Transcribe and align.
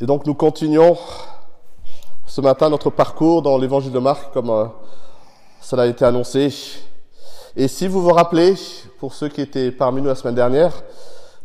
Et 0.00 0.06
donc 0.06 0.26
nous 0.26 0.34
continuons 0.34 0.96
ce 2.24 2.40
matin 2.40 2.70
notre 2.70 2.88
parcours 2.88 3.42
dans 3.42 3.58
l'évangile 3.58 3.90
de 3.90 3.98
Marc 3.98 4.32
comme 4.32 4.50
euh, 4.50 4.66
cela 5.60 5.82
a 5.82 5.86
été 5.86 6.04
annoncé. 6.04 6.54
Et 7.56 7.66
si 7.66 7.88
vous 7.88 8.00
vous 8.00 8.12
rappelez, 8.12 8.54
pour 9.00 9.12
ceux 9.12 9.28
qui 9.28 9.40
étaient 9.40 9.72
parmi 9.72 10.00
nous 10.00 10.06
la 10.06 10.14
semaine 10.14 10.36
dernière, 10.36 10.72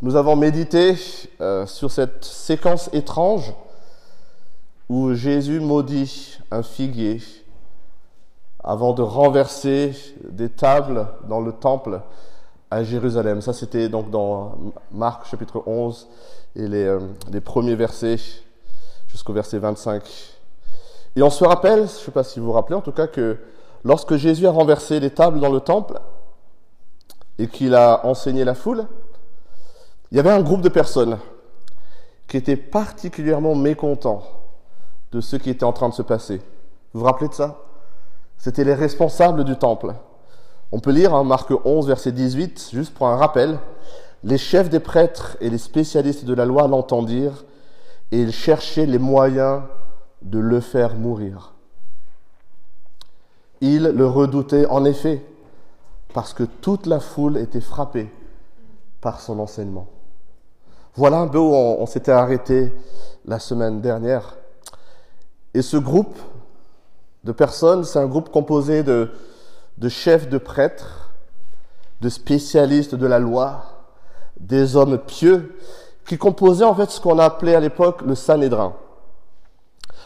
nous 0.03 0.15
avons 0.15 0.35
médité 0.35 0.95
euh, 1.41 1.65
sur 1.65 1.89
cette 1.89 2.23
séquence 2.23 2.91
étrange 2.93 3.53
où 4.87 5.15
Jésus 5.15 5.59
maudit 5.59 6.37
un 6.51 6.61
figuier 6.61 7.23
avant 8.63 8.93
de 8.93 9.01
renverser 9.01 9.93
des 10.29 10.49
tables 10.49 11.07
dans 11.27 11.41
le 11.41 11.53
temple 11.53 12.01
à 12.69 12.83
Jérusalem. 12.83 13.41
Ça, 13.41 13.51
c'était 13.53 13.89
donc 13.89 14.11
dans 14.11 14.57
Marc 14.91 15.25
chapitre 15.25 15.63
11 15.65 16.07
et 16.55 16.61
euh, 16.61 16.99
les 17.31 17.41
premiers 17.41 17.75
versets 17.75 18.17
jusqu'au 19.13 19.31
verset 19.31 19.59
25. 19.59 20.03
Et 21.15 21.21
on 21.21 21.29
se 21.29 21.45
rappelle, 21.45 21.77
je 21.77 21.83
ne 21.83 21.87
sais 21.87 22.11
pas 22.11 22.23
si 22.23 22.39
vous 22.39 22.47
vous 22.47 22.51
rappelez 22.51 22.75
en 22.75 22.81
tout 22.81 22.91
cas, 22.91 23.05
que 23.05 23.37
lorsque 23.83 24.15
Jésus 24.15 24.47
a 24.47 24.51
renversé 24.51 24.99
les 24.99 25.11
tables 25.11 25.39
dans 25.39 25.51
le 25.51 25.59
temple 25.59 25.99
et 27.37 27.47
qu'il 27.47 27.75
a 27.75 28.05
enseigné 28.05 28.43
la 28.43 28.55
foule, 28.55 28.87
il 30.11 30.17
y 30.17 30.19
avait 30.19 30.31
un 30.31 30.41
groupe 30.41 30.61
de 30.61 30.69
personnes 30.69 31.19
qui 32.27 32.37
étaient 32.37 32.57
particulièrement 32.57 33.53
mécontents 33.53 34.23
de 35.11 35.21
ce 35.21 35.35
qui 35.35 35.51
était 35.51 35.63
en 35.63 35.73
train 35.73 35.89
de 35.89 35.93
se 35.93 36.01
passer. 36.01 36.41
Vous 36.93 37.01
vous 37.01 37.05
rappelez 37.05 37.29
de 37.29 37.35
ça? 37.35 37.59
C'était 38.39 38.63
les 38.63 38.73
responsables 38.73 39.43
du 39.43 39.55
temple. 39.57 39.93
On 40.71 40.79
peut 40.79 40.91
lire 40.91 41.13
en 41.13 41.23
Marc 41.23 41.51
11, 41.63 41.87
verset 41.87 42.11
18, 42.11 42.69
juste 42.73 42.95
pour 42.95 43.07
un 43.07 43.15
rappel. 43.15 43.59
Les 44.23 44.39
chefs 44.39 44.69
des 44.69 44.79
prêtres 44.79 45.37
et 45.39 45.51
les 45.51 45.59
spécialistes 45.59 46.25
de 46.25 46.33
la 46.33 46.45
loi 46.45 46.67
l'entendirent 46.67 47.43
et 48.11 48.21
ils 48.21 48.31
cherchaient 48.31 48.85
les 48.85 48.99
moyens 48.99 49.63
de 50.21 50.39
le 50.39 50.59
faire 50.59 50.95
mourir. 50.95 51.53
Ils 53.61 53.83
le 53.83 54.07
redoutaient 54.07 54.65
en 54.65 54.85
effet 54.85 55.25
parce 56.13 56.33
que 56.33 56.43
toute 56.43 56.85
la 56.85 56.99
foule 56.99 57.37
était 57.37 57.61
frappée 57.61 58.11
par 59.01 59.19
son 59.19 59.39
enseignement. 59.39 59.87
Voilà 60.95 61.17
un 61.17 61.27
peu 61.27 61.39
où 61.39 61.53
on, 61.53 61.85
s'était 61.85 62.11
arrêté 62.11 62.71
la 63.25 63.39
semaine 63.39 63.81
dernière. 63.81 64.37
Et 65.53 65.61
ce 65.61 65.77
groupe 65.77 66.17
de 67.23 67.31
personnes, 67.31 67.83
c'est 67.83 67.99
un 67.99 68.05
groupe 68.05 68.29
composé 68.29 68.83
de, 68.83 69.11
de 69.79 69.89
chefs 69.89 70.29
de 70.29 70.37
prêtres, 70.37 71.09
de 72.01 72.09
spécialistes 72.09 72.95
de 72.95 73.07
la 73.07 73.17
loi, 73.17 73.63
des 74.39 74.75
hommes 74.75 74.99
pieux, 74.99 75.57
qui 76.05 76.17
composaient 76.17 76.63
en 76.63 76.75
fait 76.75 76.91
ce 76.91 76.99
qu'on 76.99 77.19
appelait 77.19 77.55
à 77.55 77.59
l'époque 77.59 78.01
le 78.01 78.15
Sanhédrin. 78.15 78.73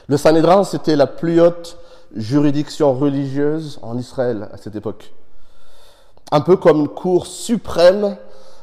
Le 0.07 0.17
Sanhédrin, 0.17 0.63
c'était 0.63 0.95
la 0.95 1.07
plus 1.07 1.41
haute 1.41 1.77
juridiction 2.15 2.93
religieuse 2.93 3.79
en 3.81 3.97
Israël 3.97 4.49
à 4.53 4.57
cette 4.57 4.75
époque. 4.75 5.13
Un 6.31 6.41
peu 6.41 6.55
comme 6.55 6.79
une 6.79 6.87
cour 6.87 7.25
suprême 7.25 8.17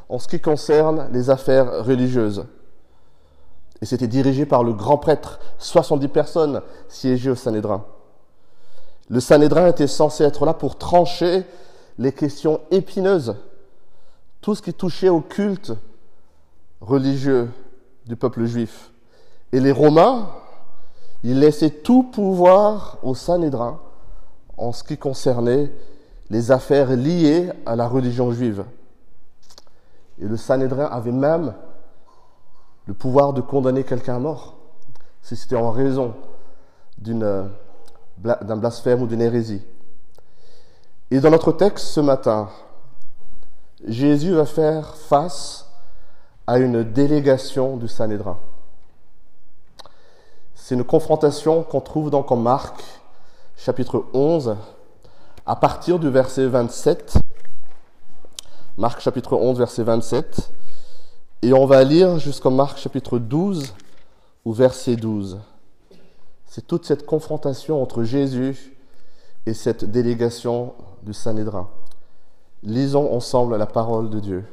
en 0.09 0.19
ce 0.19 0.29
qui 0.29 0.41
concerne 0.41 1.09
les 1.13 1.31
affaires 1.31 1.85
religieuses. 1.85 2.45
Et 3.83 3.87
c'était 3.87 4.07
dirigé 4.07 4.47
par 4.47 4.65
le 4.65 4.73
grand 4.73 4.97
prêtre. 4.97 5.39
70 5.59 6.09
personnes 6.09 6.63
siégeaient 6.89 7.31
au 7.31 7.35
Sanhédrin. 7.35 7.85
Le 9.11 9.21
Sanhédrin 9.21 9.69
était 9.69 9.87
censé 9.87 10.25
être 10.25 10.47
là 10.47 10.55
pour 10.55 10.79
trancher 10.79 11.45
les 11.99 12.13
questions 12.13 12.61
épineuses, 12.71 13.37
tout 14.41 14.55
ce 14.55 14.63
qui 14.63 14.73
touchait 14.73 15.11
au 15.11 15.21
culte 15.21 15.73
religieux 16.85 17.51
du 18.07 18.17
peuple 18.17 18.45
juif. 18.45 18.93
Et 19.53 19.61
les 19.61 19.73
Romains, 19.73 20.29
ils 21.23 21.39
laissaient 21.39 21.71
tout 21.71 22.03
pouvoir 22.03 22.99
au 23.03 23.15
Sanhédrin 23.15 23.81
en 24.57 24.73
ce 24.73 24.85
qui 24.85 24.99
concernait 24.99 25.73
les 26.31 26.51
affaires 26.51 26.91
liées 26.91 27.51
à 27.67 27.77
la 27.77 27.89
religion 27.89 28.31
juive. 28.33 28.65
Et 30.21 30.27
le 30.27 30.37
Sanhédrin 30.37 30.87
avait 30.87 31.13
même 31.13 31.55
le 32.87 32.95
pouvoir 32.95 33.33
de 33.33 33.41
condamner 33.41 33.85
quelqu'un 33.85 34.17
à 34.17 34.19
mort, 34.19 34.55
si 35.23 35.37
c'était 35.37 35.57
en 35.57 35.71
raison 35.71 36.15
d'un 36.99 37.49
blasphème 38.57 39.03
ou 39.03 39.07
d'une 39.07 39.23
hérésie. 39.23 39.63
Et 41.11 41.21
dans 41.21 41.31
notre 41.31 41.53
texte 41.53 41.87
ce 41.87 42.01
matin, 42.01 42.49
Jésus 43.87 44.35
va 44.35 44.47
faire 44.47 44.95
face 44.97 45.64
à 46.47 46.59
une 46.59 46.83
délégation 46.83 47.77
du 47.77 47.89
Sanhédrin. 47.89 48.39
C'est 50.55 50.75
une 50.75 50.85
confrontation 50.85 51.63
qu'on 51.63 51.81
trouve 51.81 52.11
donc 52.11 52.31
en 52.33 52.37
Marc, 52.37 52.83
chapitre 53.57 54.05
11, 54.13 54.57
à 55.47 55.57
partir 55.57 55.99
du 55.99 56.09
verset 56.09 56.47
27. 56.47 57.19
Marc 58.77 59.01
chapitre 59.01 59.37
11, 59.37 59.59
verset 59.59 59.83
27. 59.83 60.51
Et 61.43 61.53
on 61.53 61.67
va 61.67 61.85
lire 61.85 62.19
jusqu'au 62.19 62.51
Marc 62.51 62.79
chapitre 62.79 63.19
12 63.19 63.75
ou 64.45 64.53
verset 64.53 64.97
12. 64.97 65.39
C'est 66.47 66.67
toute 66.67 66.87
cette 66.87 67.05
confrontation 67.05 67.83
entre 67.83 68.05
Jésus 68.05 68.77
et 69.47 69.55
cette 69.55 69.85
délégation 69.85 70.75
du 71.03 71.13
Sanhédrin. 71.13 71.69
Lisons 72.63 73.13
ensemble 73.13 73.57
la 73.57 73.67
parole 73.67 74.09
de 74.09 74.21
Dieu. 74.21 74.45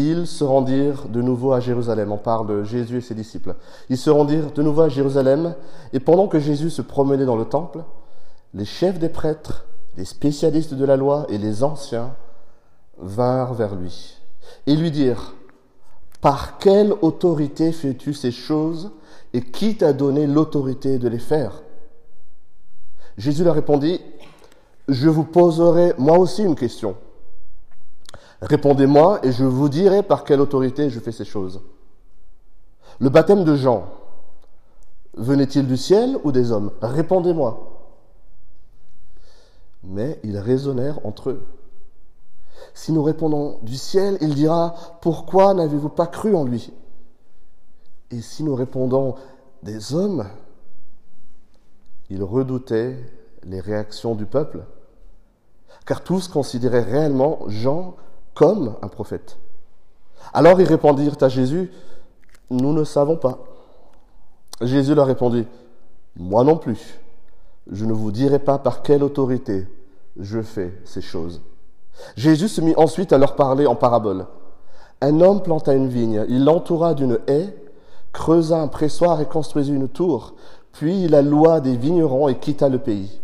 Ils 0.00 0.26
se 0.26 0.44
rendirent 0.44 1.08
de 1.08 1.20
nouveau 1.20 1.52
à 1.52 1.60
Jérusalem. 1.60 2.10
On 2.10 2.16
parle 2.16 2.46
de 2.46 2.64
Jésus 2.64 2.96
et 2.96 3.00
ses 3.02 3.14
disciples. 3.14 3.54
Ils 3.90 3.98
se 3.98 4.08
rendirent 4.08 4.50
de 4.50 4.62
nouveau 4.62 4.80
à 4.80 4.88
Jérusalem, 4.88 5.54
et 5.92 6.00
pendant 6.00 6.26
que 6.26 6.38
Jésus 6.38 6.70
se 6.70 6.80
promenait 6.80 7.26
dans 7.26 7.36
le 7.36 7.44
temple, 7.44 7.84
les 8.54 8.64
chefs 8.64 8.98
des 8.98 9.10
prêtres, 9.10 9.66
les 9.98 10.06
spécialistes 10.06 10.72
de 10.72 10.84
la 10.86 10.96
loi 10.96 11.26
et 11.28 11.36
les 11.36 11.62
anciens 11.62 12.14
vinrent 12.96 13.52
vers 13.52 13.74
lui 13.74 14.16
et 14.66 14.74
lui 14.74 14.90
dirent, 14.90 15.34
Par 16.22 16.56
quelle 16.56 16.94
autorité 17.02 17.70
fais-tu 17.70 18.14
ces 18.14 18.32
choses 18.32 18.92
et 19.34 19.42
qui 19.42 19.76
t'a 19.76 19.92
donné 19.92 20.26
l'autorité 20.26 20.98
de 20.98 21.08
les 21.08 21.18
faire? 21.18 21.62
Jésus 23.18 23.44
leur 23.44 23.54
répondit, 23.54 24.00
Je 24.88 25.10
vous 25.10 25.24
poserai 25.24 25.92
moi 25.98 26.18
aussi 26.18 26.42
une 26.42 26.56
question. 26.56 26.96
Répondez-moi 28.42 29.20
et 29.24 29.32
je 29.32 29.44
vous 29.44 29.68
dirai 29.68 30.02
par 30.02 30.24
quelle 30.24 30.40
autorité 30.40 30.88
je 30.88 31.00
fais 31.00 31.12
ces 31.12 31.24
choses. 31.24 31.60
Le 32.98 33.08
baptême 33.08 33.44
de 33.44 33.54
Jean, 33.54 33.86
venait-il 35.14 35.66
du 35.66 35.76
ciel 35.76 36.16
ou 36.24 36.32
des 36.32 36.52
hommes? 36.52 36.72
Répondez-moi. 36.80 37.66
Mais 39.82 40.20
ils 40.22 40.38
raisonnèrent 40.38 41.04
entre 41.04 41.30
eux. 41.30 41.46
Si 42.74 42.92
nous 42.92 43.02
répondons 43.02 43.58
du 43.62 43.76
ciel, 43.76 44.18
il 44.20 44.34
dira, 44.34 44.74
pourquoi 45.00 45.54
n'avez-vous 45.54 45.88
pas 45.88 46.06
cru 46.06 46.34
en 46.34 46.44
lui? 46.44 46.72
Et 48.10 48.20
si 48.20 48.42
nous 48.42 48.54
répondons 48.54 49.14
des 49.62 49.94
hommes, 49.94 50.26
il 52.10 52.22
redoutait 52.22 52.96
les 53.44 53.60
réactions 53.60 54.14
du 54.14 54.26
peuple, 54.26 54.64
car 55.86 56.02
tous 56.02 56.28
considéraient 56.28 56.82
réellement 56.82 57.40
Jean 57.46 57.96
comme 58.34 58.74
un 58.82 58.88
prophète. 58.88 59.38
Alors 60.32 60.60
ils 60.60 60.66
répondirent 60.66 61.16
à 61.20 61.28
Jésus, 61.28 61.70
nous 62.50 62.72
ne 62.72 62.84
savons 62.84 63.16
pas. 63.16 63.38
Jésus 64.60 64.94
leur 64.94 65.06
répondit, 65.06 65.46
moi 66.16 66.44
non 66.44 66.56
plus, 66.56 67.00
je 67.70 67.84
ne 67.84 67.92
vous 67.92 68.10
dirai 68.10 68.38
pas 68.38 68.58
par 68.58 68.82
quelle 68.82 69.02
autorité 69.02 69.66
je 70.18 70.40
fais 70.40 70.74
ces 70.84 71.00
choses. 71.00 71.40
Jésus 72.16 72.48
se 72.48 72.60
mit 72.60 72.74
ensuite 72.76 73.12
à 73.12 73.18
leur 73.18 73.36
parler 73.36 73.66
en 73.66 73.74
parabole. 73.74 74.26
Un 75.00 75.20
homme 75.20 75.42
planta 75.42 75.72
une 75.72 75.88
vigne, 75.88 76.24
il 76.28 76.44
l'entoura 76.44 76.94
d'une 76.94 77.18
haie, 77.26 77.54
creusa 78.12 78.60
un 78.60 78.68
pressoir 78.68 79.20
et 79.20 79.26
construisit 79.26 79.72
une 79.72 79.88
tour, 79.88 80.34
puis 80.72 81.04
il 81.04 81.14
alloua 81.14 81.60
des 81.60 81.76
vignerons 81.76 82.28
et 82.28 82.38
quitta 82.38 82.68
le 82.68 82.78
pays. 82.78 83.20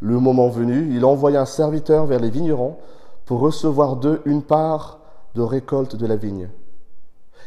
Le 0.00 0.18
moment 0.20 0.48
venu, 0.48 0.94
il 0.94 1.04
envoya 1.04 1.40
un 1.40 1.46
serviteur 1.46 2.06
vers 2.06 2.20
les 2.20 2.30
vignerons 2.30 2.76
pour 3.26 3.40
recevoir 3.40 3.96
d'eux 3.96 4.22
une 4.24 4.42
part 4.42 5.00
de 5.34 5.42
récolte 5.42 5.96
de 5.96 6.06
la 6.06 6.16
vigne. 6.16 6.48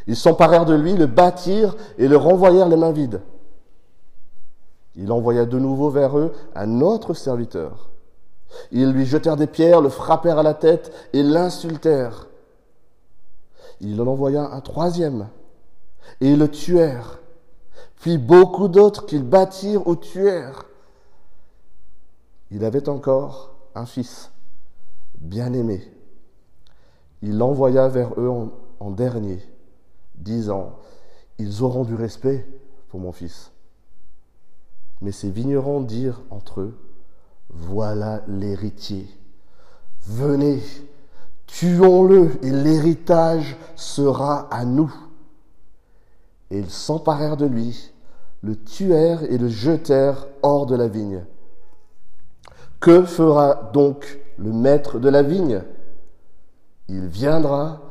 Ils 0.06 0.16
s'emparèrent 0.16 0.64
de 0.64 0.74
lui, 0.74 0.94
le 0.94 1.06
battirent 1.06 1.76
et 1.98 2.08
le 2.08 2.16
renvoyèrent 2.16 2.68
les 2.68 2.76
mains 2.76 2.92
vides. 2.92 3.20
Il 4.96 5.12
envoya 5.12 5.44
de 5.44 5.58
nouveau 5.58 5.90
vers 5.90 6.18
eux 6.18 6.32
un 6.54 6.80
autre 6.80 7.14
serviteur. 7.14 7.90
Ils 8.72 8.90
lui 8.90 9.06
jetèrent 9.06 9.36
des 9.36 9.46
pierres, 9.46 9.80
le 9.80 9.90
frappèrent 9.90 10.38
à 10.38 10.42
la 10.42 10.54
tête 10.54 10.92
et 11.12 11.22
l'insultèrent. 11.22 12.26
Il 13.80 14.00
en 14.00 14.06
envoya 14.06 14.50
un 14.50 14.60
troisième 14.60 15.28
et 16.20 16.34
le 16.34 16.48
tuèrent. 16.48 17.18
Puis 17.96 18.18
beaucoup 18.18 18.68
d'autres 18.68 19.06
qu'ils 19.06 19.24
battirent 19.24 19.86
ou 19.86 19.94
tuèrent. 19.94 20.64
Il 22.50 22.64
avait 22.64 22.88
encore 22.88 23.54
un 23.74 23.86
fils 23.86 24.30
bien-aimé. 25.20 25.82
Il 27.22 27.38
l'envoya 27.38 27.88
vers 27.88 28.18
eux 28.18 28.30
en, 28.80 28.90
dernier. 28.90 29.38
disant, 30.14 30.78
Ils 31.38 31.62
auront 31.62 31.84
du 31.84 31.94
respect 31.94 32.46
pour 32.88 33.00
mon 33.00 33.12
fils. 33.12 33.50
Mais 35.00 35.12
ces 35.12 35.30
vignerons 35.30 35.80
dirent 35.80 36.22
entre 36.30 36.60
eux, 36.60 36.78
Voilà 37.50 38.22
l'héritier. 38.28 39.06
Venez, 40.06 40.62
tuons-le 41.46 42.44
et 42.44 42.50
l'héritage 42.50 43.56
sera 43.74 44.48
à 44.52 44.64
nous. 44.64 44.94
Et 46.50 46.58
ils 46.58 46.70
s'emparèrent 46.70 47.36
de 47.36 47.46
lui, 47.46 47.92
le 48.42 48.56
tuèrent 48.56 49.24
et 49.24 49.38
le 49.38 49.48
jetèrent 49.48 50.26
hors 50.42 50.66
de 50.66 50.76
la 50.76 50.88
vigne. 50.88 51.24
Que 52.80 53.04
fera 53.04 53.70
donc 53.72 54.18
le 54.38 54.52
maître 54.52 54.98
de 54.98 55.08
la 55.08 55.22
vigne 55.22 55.62
Il 56.88 57.06
viendra, 57.06 57.82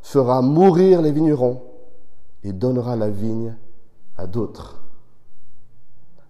fera 0.00 0.40
mourir 0.40 1.02
les 1.02 1.12
vignerons 1.12 1.62
et 2.44 2.52
donnera 2.52 2.96
la 2.96 3.10
vigne 3.10 3.54
à 4.16 4.26
d'autres. 4.26 4.82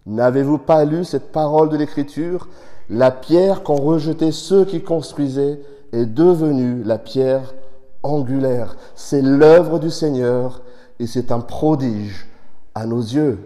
N'avez-vous 0.07 0.59
pas 0.59 0.85
lu 0.85 1.05
cette 1.05 1.31
parole 1.31 1.69
de 1.69 1.77
l'Écriture? 1.77 2.49
La 2.89 3.11
pierre 3.11 3.63
qu'ont 3.63 3.77
rejetée 3.77 4.33
ceux 4.33 4.65
qui 4.65 4.83
construisaient 4.83 5.61
est 5.93 6.07
devenue 6.07 6.83
la 6.85 6.99
pierre 6.99 7.55
angulaire. 8.03 8.77
C'est 8.95 9.23
l'œuvre 9.23 9.79
du 9.79 9.91
Seigneur 9.91 10.63
et 10.99 11.07
c'est 11.07 11.33
un 11.33 11.41
prodige 11.41 12.29
à 12.75 12.87
nos 12.87 13.01
yeux. 13.01 13.39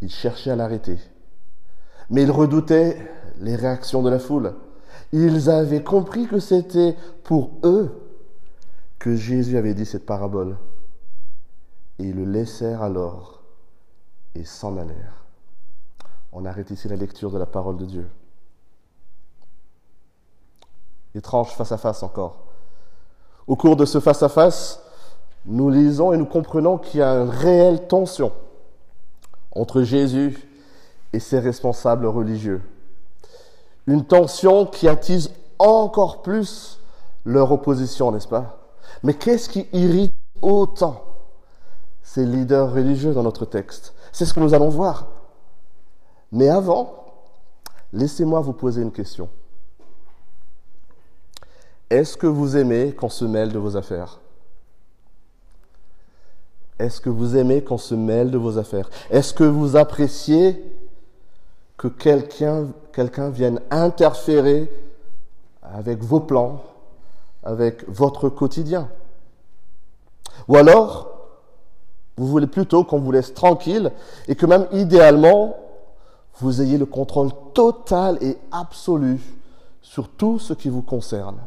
Ils 0.00 0.10
cherchaient 0.10 0.50
à 0.50 0.56
l'arrêter, 0.56 0.98
mais 2.08 2.22
ils 2.22 2.30
redoutaient 2.30 2.98
les 3.40 3.56
réactions 3.56 4.02
de 4.02 4.10
la 4.10 4.18
foule. 4.18 4.54
Ils 5.12 5.48
avaient 5.50 5.82
compris 5.82 6.26
que 6.26 6.38
c'était 6.38 6.96
pour 7.24 7.50
eux 7.64 7.90
que 8.98 9.14
Jésus 9.14 9.56
avait 9.56 9.74
dit 9.74 9.86
cette 9.86 10.06
parabole. 10.06 10.56
Ils 11.98 12.14
le 12.14 12.24
laissèrent 12.24 12.82
alors 12.82 13.42
et 14.34 14.44
s'en 14.44 14.76
allèrent. 14.76 15.24
On 16.32 16.44
arrête 16.44 16.70
ici 16.70 16.88
la 16.88 16.96
lecture 16.96 17.30
de 17.30 17.38
la 17.38 17.46
parole 17.46 17.76
de 17.76 17.86
Dieu. 17.86 18.08
Étrange 21.14 21.54
face 21.54 21.72
à 21.72 21.78
face 21.78 22.02
encore. 22.02 22.44
Au 23.46 23.56
cours 23.56 23.76
de 23.76 23.84
ce 23.84 23.98
face 23.98 24.22
à 24.22 24.28
face, 24.28 24.82
nous 25.46 25.70
lisons 25.70 26.12
et 26.12 26.18
nous 26.18 26.26
comprenons 26.26 26.76
qu'il 26.76 27.00
y 27.00 27.02
a 27.02 27.14
une 27.14 27.30
réelle 27.30 27.86
tension 27.88 28.32
entre 29.52 29.82
Jésus 29.82 30.38
et 31.12 31.18
ses 31.18 31.38
responsables 31.38 32.06
religieux. 32.06 32.60
Une 33.88 34.04
tension 34.04 34.66
qui 34.66 34.86
attise 34.86 35.30
encore 35.58 36.20
plus 36.20 36.78
leur 37.24 37.50
opposition, 37.50 38.12
n'est-ce 38.12 38.28
pas? 38.28 38.58
Mais 39.02 39.14
qu'est-ce 39.14 39.48
qui 39.48 39.66
irrite 39.72 40.12
autant 40.42 41.02
ces 42.02 42.26
leaders 42.26 42.70
religieux 42.70 43.14
dans 43.14 43.22
notre 43.22 43.46
texte? 43.46 43.94
C'est 44.12 44.26
ce 44.26 44.34
que 44.34 44.40
nous 44.40 44.52
allons 44.52 44.68
voir. 44.68 45.06
Mais 46.32 46.50
avant, 46.50 47.06
laissez-moi 47.94 48.40
vous 48.40 48.52
poser 48.52 48.82
une 48.82 48.92
question. 48.92 49.30
Est-ce 51.88 52.18
que 52.18 52.26
vous 52.26 52.58
aimez 52.58 52.92
qu'on 52.92 53.08
se 53.08 53.24
mêle 53.24 53.52
de 53.52 53.58
vos 53.58 53.78
affaires? 53.78 54.20
Est-ce 56.78 57.00
que 57.00 57.08
vous 57.08 57.38
aimez 57.38 57.64
qu'on 57.64 57.78
se 57.78 57.94
mêle 57.94 58.30
de 58.30 58.36
vos 58.36 58.58
affaires? 58.58 58.90
Est-ce 59.08 59.32
que 59.32 59.44
vous 59.44 59.76
appréciez 59.76 60.77
que 61.78 61.86
quelqu'un 61.86 63.30
vienne 63.30 63.60
interférer 63.70 64.70
avec 65.62 66.02
vos 66.02 66.20
plans, 66.20 66.60
avec 67.44 67.88
votre 67.88 68.28
quotidien. 68.28 68.90
Ou 70.48 70.56
alors, 70.56 71.28
vous 72.16 72.26
voulez 72.26 72.48
plutôt 72.48 72.82
qu'on 72.82 72.98
vous 72.98 73.12
laisse 73.12 73.32
tranquille 73.32 73.92
et 74.26 74.34
que 74.34 74.44
même 74.44 74.66
idéalement, 74.72 75.56
vous 76.40 76.60
ayez 76.60 76.78
le 76.78 76.86
contrôle 76.86 77.30
total 77.54 78.18
et 78.20 78.36
absolu 78.50 79.20
sur 79.80 80.08
tout 80.08 80.38
ce 80.38 80.52
qui 80.52 80.68
vous 80.68 80.82
concerne. 80.82 81.38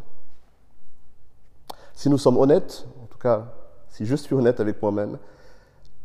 Si 1.94 2.10
nous 2.10 2.18
sommes 2.18 2.38
honnêtes, 2.38 2.86
en 3.04 3.06
tout 3.06 3.20
cas, 3.20 3.48
si 3.90 4.06
je 4.06 4.16
suis 4.16 4.34
honnête 4.34 4.62
avec 4.62 4.82
moi-même, 4.82 5.18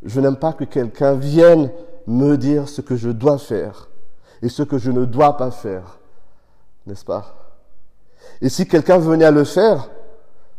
je 0.03 0.21
n'aime 0.21 0.37
pas 0.37 0.53
que 0.53 0.65
quelqu'un 0.65 1.15
vienne 1.15 1.71
me 2.09 2.37
dire 2.37 2.69
ce 2.69 2.81
que 2.81 2.97
je 2.97 3.11
dois 3.11 3.39
faire 3.39 3.89
et 4.43 4.49
ce 4.49 4.63
que 4.63 4.79
je 4.79 4.91
ne 4.91 5.05
dois 5.05 5.37
pas 5.37 5.51
faire. 5.51 5.99
N'est-ce 6.87 7.05
pas? 7.05 7.35
Et 8.41 8.49
si 8.49 8.67
quelqu'un 8.67 8.99
venait 8.99 9.25
à 9.25 9.31
le 9.31 9.45
faire, 9.45 9.91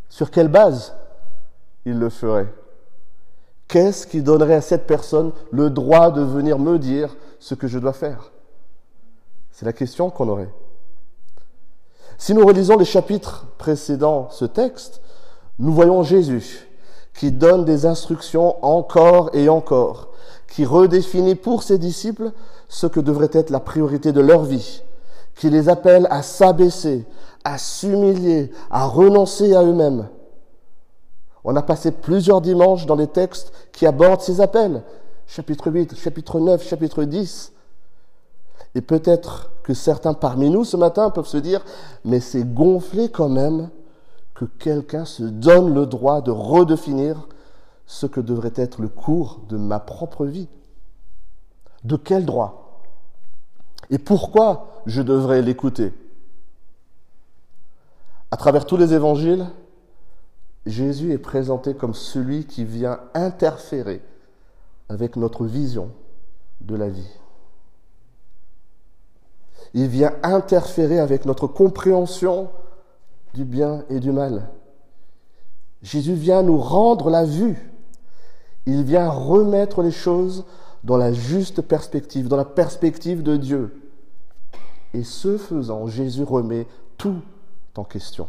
sur 0.08 0.30
quelle 0.30 0.48
base 0.48 0.94
il 1.84 1.98
le 1.98 2.08
ferait? 2.08 2.52
Qu'est-ce 3.66 4.06
qui 4.06 4.22
donnerait 4.22 4.54
à 4.54 4.60
cette 4.60 4.86
personne 4.86 5.32
le 5.50 5.70
droit 5.70 6.10
de 6.10 6.22
venir 6.22 6.58
me 6.58 6.78
dire 6.78 7.14
ce 7.38 7.54
que 7.54 7.68
je 7.68 7.78
dois 7.78 7.92
faire? 7.92 8.32
C'est 9.50 9.66
la 9.66 9.72
question 9.72 10.10
qu'on 10.10 10.28
aurait. 10.28 10.50
Si 12.16 12.34
nous 12.34 12.44
relisons 12.44 12.76
les 12.76 12.84
chapitres 12.84 13.46
précédant 13.58 14.28
ce 14.30 14.44
texte, 14.44 15.00
nous 15.58 15.72
voyons 15.72 16.02
Jésus 16.02 16.68
qui 17.14 17.32
donne 17.32 17.64
des 17.64 17.84
instructions 17.84 18.64
encore 18.64 19.30
et 19.34 19.48
encore, 19.48 20.08
qui 20.48 20.64
redéfinit 20.64 21.34
pour 21.34 21.62
ses 21.62 21.78
disciples 21.78 22.32
ce 22.68 22.86
que 22.86 23.00
devrait 23.00 23.30
être 23.32 23.50
la 23.50 23.60
priorité 23.60 24.12
de 24.12 24.20
leur 24.20 24.42
vie, 24.42 24.82
qui 25.36 25.50
les 25.50 25.68
appelle 25.68 26.06
à 26.10 26.22
s'abaisser, 26.22 27.06
à 27.44 27.58
s'humilier, 27.58 28.50
à 28.70 28.86
renoncer 28.86 29.54
à 29.54 29.62
eux-mêmes. 29.62 30.08
On 31.44 31.54
a 31.56 31.62
passé 31.62 31.92
plusieurs 31.92 32.40
dimanches 32.40 32.86
dans 32.86 32.96
les 32.96 33.06
textes 33.06 33.52
qui 33.72 33.86
abordent 33.86 34.20
ces 34.20 34.40
appels, 34.40 34.82
chapitre 35.26 35.70
8, 35.70 35.96
chapitre 35.96 36.40
9, 36.40 36.66
chapitre 36.66 37.04
10. 37.04 37.52
Et 38.74 38.80
peut-être 38.80 39.50
que 39.62 39.74
certains 39.74 40.14
parmi 40.14 40.50
nous 40.50 40.64
ce 40.64 40.76
matin 40.76 41.10
peuvent 41.10 41.26
se 41.26 41.38
dire, 41.38 41.64
mais 42.04 42.20
c'est 42.20 42.44
gonflé 42.44 43.08
quand 43.08 43.28
même 43.28 43.70
que 44.34 44.44
quelqu'un 44.44 45.04
se 45.04 45.22
donne 45.22 45.74
le 45.74 45.86
droit 45.86 46.20
de 46.20 46.30
redéfinir 46.30 47.28
ce 47.88 48.06
que 48.06 48.20
devrait 48.20 48.52
être 48.54 48.82
le 48.82 48.88
cours 48.88 49.40
de 49.48 49.56
ma 49.56 49.80
propre 49.80 50.26
vie. 50.26 50.46
De 51.84 51.96
quel 51.96 52.26
droit? 52.26 52.82
Et 53.88 53.98
pourquoi 53.98 54.82
je 54.84 55.00
devrais 55.00 55.40
l'écouter? 55.40 55.94
À 58.30 58.36
travers 58.36 58.66
tous 58.66 58.76
les 58.76 58.92
évangiles, 58.92 59.46
Jésus 60.66 61.12
est 61.12 61.18
présenté 61.18 61.74
comme 61.74 61.94
celui 61.94 62.44
qui 62.44 62.66
vient 62.66 63.00
interférer 63.14 64.02
avec 64.90 65.16
notre 65.16 65.46
vision 65.46 65.90
de 66.60 66.76
la 66.76 66.90
vie. 66.90 67.10
Il 69.72 69.88
vient 69.88 70.12
interférer 70.22 70.98
avec 70.98 71.24
notre 71.24 71.46
compréhension 71.46 72.50
du 73.32 73.46
bien 73.46 73.84
et 73.88 73.98
du 73.98 74.12
mal. 74.12 74.50
Jésus 75.80 76.14
vient 76.14 76.42
nous 76.42 76.58
rendre 76.58 77.08
la 77.08 77.24
vue. 77.24 77.72
Il 78.68 78.84
vient 78.84 79.08
remettre 79.08 79.82
les 79.82 79.90
choses 79.90 80.44
dans 80.84 80.98
la 80.98 81.10
juste 81.10 81.62
perspective, 81.62 82.28
dans 82.28 82.36
la 82.36 82.44
perspective 82.44 83.22
de 83.22 83.38
Dieu. 83.38 83.80
Et 84.92 85.04
ce 85.04 85.38
faisant, 85.38 85.86
Jésus 85.86 86.22
remet 86.22 86.66
tout 86.98 87.22
en 87.78 87.84
question. 87.84 88.28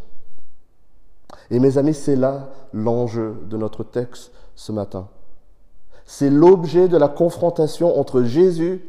Et 1.52 1.60
mes 1.60 1.78
amis, 1.78 1.94
c'est 1.94 2.16
là 2.16 2.48
l'enjeu 2.72 3.36
de 3.50 3.58
notre 3.58 3.84
texte 3.84 4.32
ce 4.56 4.72
matin. 4.72 5.10
C'est 6.06 6.30
l'objet 6.30 6.88
de 6.88 6.96
la 6.96 7.10
confrontation 7.10 8.00
entre 8.00 8.24
Jésus 8.24 8.82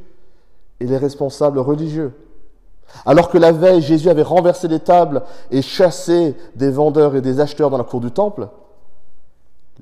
et 0.79 0.87
les 0.87 0.99
responsables 0.99 1.59
religieux. 1.59 2.13
Alors 3.05 3.29
que 3.29 3.39
la 3.39 3.51
veille, 3.51 3.83
Jésus 3.83 4.09
avait 4.09 4.23
renversé 4.23 4.69
les 4.69 4.79
tables 4.79 5.23
et 5.51 5.63
chassé 5.63 6.37
des 6.55 6.71
vendeurs 6.71 7.17
et 7.17 7.21
des 7.21 7.41
acheteurs 7.41 7.71
dans 7.71 7.79
la 7.79 7.85
cour 7.85 8.01
du 8.01 8.13
temple, 8.13 8.49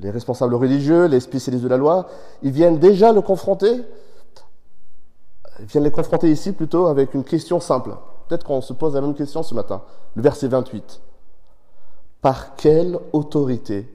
les 0.00 0.11
responsables 0.11 0.55
religieux, 0.55 1.07
les 1.07 1.21
spécialistes 1.21 1.64
de 1.64 1.69
la 1.69 1.76
loi, 1.76 2.09
ils 2.43 2.52
viennent 2.52 2.78
déjà 2.78 3.12
le 3.12 3.21
confronter, 3.21 3.83
ils 5.61 5.67
viennent 5.67 5.85
les 5.85 5.90
confronter 5.90 6.31
ici 6.31 6.52
plutôt 6.52 6.87
avec 6.87 7.14
une 7.14 7.25
question 7.25 7.61
simple. 7.61 7.97
Peut-être 8.28 8.45
qu'on 8.45 8.61
se 8.61 8.73
pose 8.73 8.95
la 8.95 9.00
même 9.00 9.14
question 9.14 9.43
ce 9.43 9.55
matin. 9.55 9.83
Le 10.14 10.23
verset 10.23 10.49
28. 10.49 11.00
Par 12.21 12.55
quelle 12.57 12.99
autorité 13.12 13.93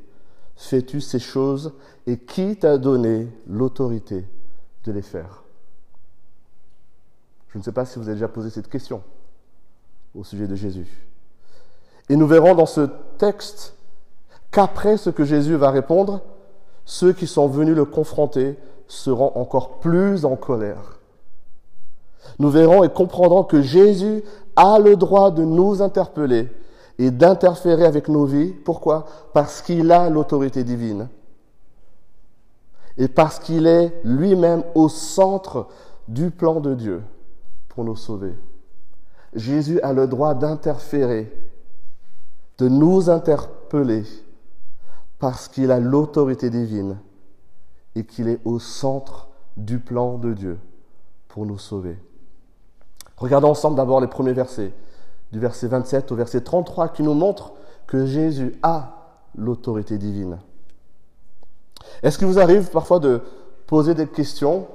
fais-tu 0.55 1.01
ces 1.01 1.19
choses 1.19 1.73
et 2.07 2.17
qui 2.17 2.57
t'a 2.57 2.77
donné 2.77 3.27
l'autorité 3.47 4.25
de 4.85 4.91
les 4.91 5.01
faire? 5.01 5.43
Je 7.49 7.59
ne 7.59 7.63
sais 7.63 7.71
pas 7.71 7.85
si 7.85 7.99
vous 7.99 8.05
avez 8.05 8.15
déjà 8.15 8.27
posé 8.27 8.49
cette 8.49 8.67
question 8.67 9.03
au 10.15 10.23
sujet 10.23 10.47
de 10.47 10.55
Jésus. 10.55 11.05
Et 12.09 12.15
nous 12.15 12.27
verrons 12.27 12.55
dans 12.55 12.65
ce 12.65 12.89
texte 13.17 13.75
qu'après 14.53 14.95
ce 14.97 15.09
que 15.09 15.25
Jésus 15.25 15.55
va 15.55 15.71
répondre, 15.71 16.21
ceux 16.85 17.11
qui 17.11 17.27
sont 17.27 17.47
venus 17.47 17.75
le 17.75 17.85
confronter 17.85 18.57
seront 18.87 19.31
encore 19.35 19.79
plus 19.79 20.23
en 20.23 20.35
colère. 20.35 20.99
Nous 22.39 22.49
verrons 22.49 22.83
et 22.83 22.89
comprendrons 22.89 23.43
que 23.43 23.61
Jésus 23.61 24.23
a 24.55 24.79
le 24.79 24.95
droit 24.95 25.31
de 25.31 25.43
nous 25.43 25.81
interpeller 25.81 26.49
et 26.99 27.11
d'interférer 27.11 27.85
avec 27.85 28.07
nos 28.07 28.25
vies. 28.25 28.53
Pourquoi? 28.53 29.05
Parce 29.33 29.61
qu'il 29.61 29.91
a 29.91 30.09
l'autorité 30.09 30.63
divine. 30.63 31.09
Et 32.97 33.07
parce 33.07 33.39
qu'il 33.39 33.65
est 33.65 33.99
lui-même 34.03 34.63
au 34.75 34.87
centre 34.87 35.67
du 36.07 36.29
plan 36.29 36.59
de 36.59 36.75
Dieu 36.75 37.01
pour 37.69 37.83
nous 37.83 37.95
sauver. 37.95 38.35
Jésus 39.33 39.81
a 39.81 39.93
le 39.93 40.05
droit 40.05 40.35
d'interférer, 40.35 41.31
de 42.59 42.67
nous 42.67 43.09
interpeller, 43.09 44.03
parce 45.23 45.47
qu'il 45.47 45.71
a 45.71 45.79
l'autorité 45.79 46.49
divine 46.49 46.97
et 47.95 48.03
qu'il 48.03 48.27
est 48.27 48.41
au 48.43 48.59
centre 48.59 49.29
du 49.55 49.79
plan 49.79 50.17
de 50.17 50.33
Dieu 50.33 50.59
pour 51.29 51.45
nous 51.45 51.57
sauver. 51.57 51.97
Regardons 53.15 53.51
ensemble 53.51 53.77
d'abord 53.77 54.01
les 54.01 54.07
premiers 54.07 54.33
versets, 54.33 54.73
du 55.31 55.39
verset 55.39 55.67
27 55.69 56.11
au 56.11 56.17
verset 56.17 56.41
33, 56.41 56.89
qui 56.89 57.03
nous 57.03 57.13
montrent 57.13 57.53
que 57.87 58.05
Jésus 58.05 58.59
a 58.63 59.21
l'autorité 59.37 59.97
divine. 59.97 60.39
Est-ce 62.01 62.17
qu'il 62.17 62.27
vous 62.27 62.39
arrive 62.39 62.69
parfois 62.69 62.99
de 62.99 63.21
poser 63.65 63.93
des 63.93 64.07
questions 64.07 64.67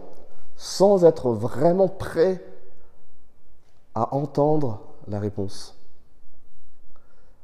sans 0.57 1.05
être 1.05 1.31
vraiment 1.31 1.89
prêt 1.89 2.43
à 3.95 4.15
entendre 4.15 4.81
la 5.09 5.21
réponse? 5.21 5.79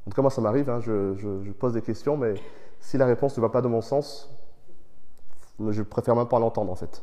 En 0.07 0.09
tout 0.09 0.15
cas, 0.15 0.23
moi, 0.23 0.31
ça 0.31 0.41
m'arrive, 0.41 0.71
hein, 0.71 0.79
je, 0.81 1.51
pose 1.51 1.73
des 1.73 1.83
questions, 1.83 2.17
mais 2.17 2.33
si 2.85 2.99
la 2.99 3.07
réponse 3.07 3.35
ne 3.35 3.41
va 3.41 3.49
pas 3.49 3.61
dans 3.61 3.69
mon 3.69 3.81
sens, 3.81 4.29
je 5.59 5.81
préfère 5.81 6.15
même 6.15 6.27
pas 6.27 6.37
l'entendre 6.37 6.71
en 6.71 6.75
fait. 6.75 7.01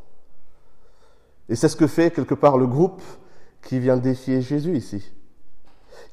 Et 1.48 1.56
c'est 1.56 1.68
ce 1.68 1.74
que 1.74 1.88
fait 1.88 2.12
quelque 2.12 2.34
part 2.34 2.56
le 2.56 2.68
groupe 2.68 3.02
qui 3.62 3.80
vient 3.80 3.96
défier 3.96 4.42
Jésus 4.42 4.76
ici. 4.76 5.10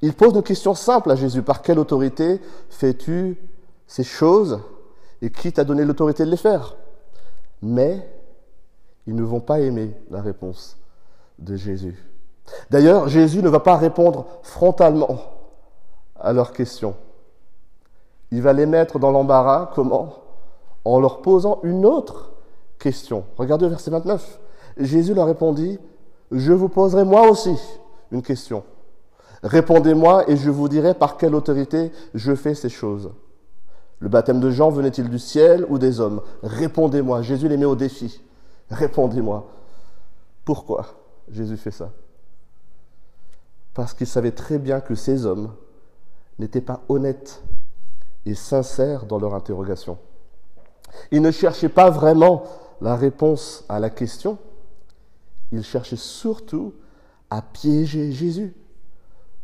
Il 0.02 0.14
pose 0.16 0.34
une 0.34 0.42
question 0.42 0.74
simple 0.74 1.12
à 1.12 1.16
Jésus. 1.16 1.44
Par 1.44 1.62
quelle 1.62 1.78
autorité 1.78 2.42
fais-tu 2.70 3.38
ces 3.86 4.04
choses 4.04 4.60
et 5.22 5.30
qui 5.30 5.54
t'a 5.54 5.64
donné 5.64 5.86
l'autorité 5.86 6.26
de 6.26 6.32
les 6.32 6.38
faire? 6.38 6.76
Mais 7.62 8.10
ils 9.06 9.16
ne 9.16 9.24
vont 9.24 9.42
pas 9.42 9.60
aimer 9.60 9.96
la 10.10 10.22
réponse 10.22 10.80
de 11.38 11.56
Jésus. 11.56 12.04
D'ailleurs, 12.72 13.08
Jésus 13.08 13.44
ne 13.44 13.50
va 13.50 13.60
pas 13.60 13.78
répondre 13.78 14.26
frontalement 14.42 15.20
à 16.20 16.34
leurs 16.34 16.54
questions. 16.54 16.96
Il 18.32 18.42
va 18.42 18.54
les 18.54 18.66
mettre 18.66 19.00
dans 19.00 19.12
l'embarras. 19.12 19.72
Comment? 19.74 20.14
En 20.86 21.00
leur 21.00 21.22
posant 21.22 21.60
une 21.64 21.86
autre 21.86 22.32
question. 22.78 23.26
Regardez 23.38 23.66
le 23.66 23.72
verset 23.72 23.92
29. 23.92 24.40
Jésus 24.78 25.14
leur 25.14 25.26
répondit, 25.26 25.80
je 26.32 26.54
vous 26.54 26.70
poserai 26.70 27.04
moi 27.04 27.30
aussi 27.30 27.56
une 28.12 28.22
question. 28.22 28.64
Répondez-moi 29.44 30.30
et 30.30 30.38
je 30.38 30.50
vous 30.50 30.68
dirai 30.68 30.94
par 30.94 31.18
quelle 31.18 31.36
autorité 31.36 31.92
je 32.14 32.36
fais 32.36 32.56
ces 32.56 32.70
choses. 32.70 33.12
Le 34.00 34.10
baptême 34.10 34.40
de 34.40 34.50
Jean 34.50 34.70
venait-il 34.70 35.10
du 35.10 35.20
ciel 35.20 35.66
ou 35.70 35.78
des 35.78 36.00
hommes? 36.00 36.22
Répondez-moi. 36.44 37.22
Jésus 37.22 37.48
les 37.48 37.58
met 37.58 37.66
au 37.66 37.76
défi. 37.76 38.22
Répondez-moi. 38.70 39.48
Pourquoi 40.46 40.86
Jésus 41.30 41.58
fait 41.58 41.72
ça? 41.72 41.92
Parce 43.74 43.94
qu'il 43.94 44.08
savait 44.08 44.32
très 44.32 44.58
bien 44.58 44.80
que 44.82 44.96
ces 44.96 45.26
hommes 45.26 45.54
n'étaient 46.38 46.62
pas 46.62 46.82
honnêtes 46.90 47.44
et 48.26 48.36
sincères 48.36 49.06
dans 49.06 49.20
leur 49.20 49.34
interrogation. 49.34 49.98
Ils 51.12 51.22
ne 51.22 51.32
cherchaient 51.32 51.70
pas 51.70 51.90
vraiment 51.90 52.44
la 52.82 52.96
réponse 52.96 53.66
à 53.70 53.80
la 53.80 53.90
question, 53.90 54.38
ils 55.52 55.64
cherchaient 55.64 55.96
surtout 55.96 56.74
à 57.30 57.42
piéger 57.42 58.12
Jésus 58.12 58.56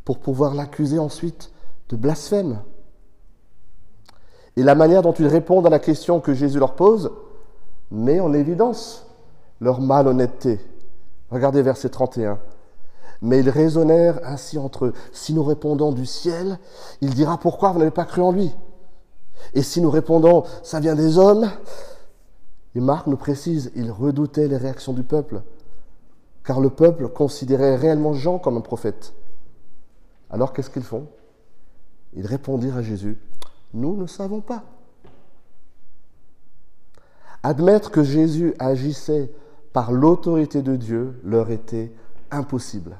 pour 0.03 0.19
pouvoir 0.19 0.53
l'accuser 0.53 0.99
ensuite 0.99 1.51
de 1.89 1.95
blasphème. 1.95 2.61
Et 4.55 4.63
la 4.63 4.75
manière 4.75 5.01
dont 5.01 5.13
ils 5.13 5.27
répondent 5.27 5.67
à 5.67 5.69
la 5.69 5.79
question 5.79 6.19
que 6.19 6.33
Jésus 6.33 6.59
leur 6.59 6.75
pose 6.75 7.11
met 7.91 8.19
en 8.19 8.33
évidence 8.33 9.05
leur 9.59 9.81
malhonnêteté. 9.81 10.59
Regardez 11.29 11.61
verset 11.61 11.89
31. 11.89 12.39
Mais 13.25 13.39
ils 13.39 13.49
raisonnèrent 13.49 14.19
ainsi 14.23 14.59
entre 14.59 14.85
eux. 14.85 14.93
Si 15.11 15.33
nous 15.33 15.43
répondons 15.43 15.91
du 15.91 16.05
ciel, 16.05 16.59
il 17.01 17.15
dira 17.15 17.39
pourquoi 17.39 17.71
vous 17.71 17.79
n'avez 17.79 17.89
pas 17.89 18.05
cru 18.05 18.21
en 18.21 18.31
lui? 18.31 18.51
Et 19.55 19.63
si 19.63 19.81
nous 19.81 19.89
répondons 19.89 20.43
ça 20.61 20.79
vient 20.79 20.93
des 20.93 21.17
hommes, 21.17 21.49
et 22.75 22.79
Marc 22.79 23.07
nous 23.07 23.17
précise, 23.17 23.71
ils 23.75 23.89
redoutaient 23.89 24.47
les 24.47 24.57
réactions 24.57 24.93
du 24.93 25.01
peuple, 25.01 25.41
car 26.43 26.59
le 26.59 26.69
peuple 26.69 27.09
considérait 27.09 27.75
réellement 27.75 28.13
Jean 28.13 28.37
comme 28.37 28.57
un 28.57 28.61
prophète. 28.61 29.13
Alors 30.29 30.53
qu'est-ce 30.53 30.69
qu'ils 30.69 30.83
font? 30.83 31.07
Ils 32.13 32.27
répondirent 32.27 32.77
à 32.77 32.83
Jésus, 32.83 33.17
nous 33.73 33.97
ne 33.97 34.05
savons 34.05 34.41
pas. 34.41 34.63
Admettre 37.41 37.89
que 37.89 38.03
Jésus 38.03 38.53
agissait 38.59 39.31
par 39.73 39.91
l'autorité 39.91 40.61
de 40.61 40.75
Dieu 40.75 41.19
leur 41.23 41.49
était 41.49 41.91
impossible. 42.29 42.97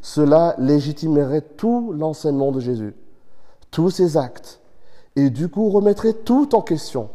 Cela 0.00 0.54
légitimerait 0.58 1.42
tout 1.42 1.92
l'enseignement 1.92 2.52
de 2.52 2.60
Jésus, 2.60 2.94
tous 3.70 3.90
ses 3.90 4.16
actes, 4.16 4.60
et 5.16 5.30
du 5.30 5.48
coup 5.48 5.70
remettrait 5.70 6.14
tout 6.14 6.54
en 6.54 6.62
question. 6.62 7.10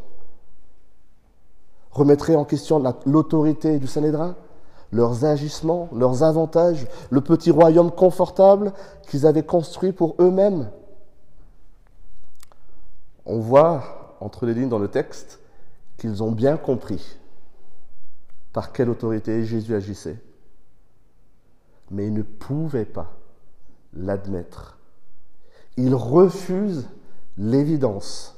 Remettrait 1.91 2.35
en 2.35 2.45
question 2.45 2.81
l'autorité 3.05 3.79
du 3.79 3.87
Sanhédrin, 3.87 4.35
leurs 4.91 5.25
agissements, 5.25 5.89
leurs 5.93 6.23
avantages, 6.23 6.87
le 7.09 7.21
petit 7.21 7.51
royaume 7.51 7.91
confortable 7.91 8.71
qu'ils 9.07 9.25
avaient 9.25 9.43
construit 9.43 9.91
pour 9.91 10.15
eux-mêmes. 10.19 10.69
On 13.25 13.39
voit 13.39 14.15
entre 14.21 14.45
les 14.45 14.53
lignes 14.53 14.69
dans 14.69 14.79
le 14.79 14.87
texte 14.87 15.39
qu'ils 15.97 16.23
ont 16.23 16.31
bien 16.31 16.55
compris 16.55 17.17
par 18.53 18.71
quelle 18.71 18.89
autorité 18.89 19.43
Jésus 19.43 19.75
agissait. 19.75 20.17
Mais 21.91 22.07
ils 22.07 22.13
ne 22.13 22.21
pouvaient 22.21 22.85
pas 22.85 23.13
l'admettre. 23.93 24.77
Ils 25.77 25.95
refusent 25.95 26.87
l'évidence, 27.37 28.35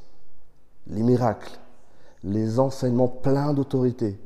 les 0.87 1.03
miracles, 1.03 1.57
les 2.23 2.59
enseignements 2.59 3.07
pleins 3.07 3.53
d'autorité. 3.53 4.19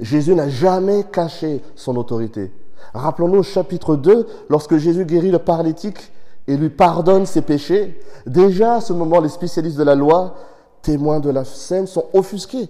Jésus 0.00 0.34
n'a 0.34 0.48
jamais 0.48 1.04
caché 1.04 1.62
son 1.74 1.96
autorité. 1.96 2.52
Rappelons-nous 2.94 3.38
au 3.38 3.42
chapitre 3.42 3.96
2, 3.96 4.26
lorsque 4.48 4.76
Jésus 4.76 5.04
guérit 5.04 5.30
le 5.30 5.38
paralytique 5.38 6.12
et 6.46 6.56
lui 6.56 6.70
pardonne 6.70 7.26
ses 7.26 7.42
péchés, 7.42 8.00
déjà 8.26 8.76
à 8.76 8.80
ce 8.80 8.92
moment, 8.92 9.20
les 9.20 9.28
spécialistes 9.28 9.78
de 9.78 9.84
la 9.84 9.94
loi, 9.94 10.34
témoins 10.82 11.20
de 11.20 11.30
la 11.30 11.44
scène, 11.44 11.86
sont 11.86 12.06
offusqués. 12.12 12.68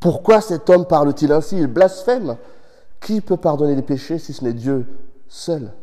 Pourquoi 0.00 0.40
cet 0.40 0.70
homme 0.70 0.86
parle-t-il 0.86 1.32
ainsi? 1.32 1.58
Il 1.58 1.66
blasphème. 1.66 2.36
Qui 3.04 3.20
peut 3.20 3.36
pardonner 3.36 3.74
les 3.74 3.82
péchés 3.82 4.18
si 4.18 4.32
ce 4.32 4.42
n'est 4.42 4.54
Dieu 4.54 4.86
seul? 5.28 5.74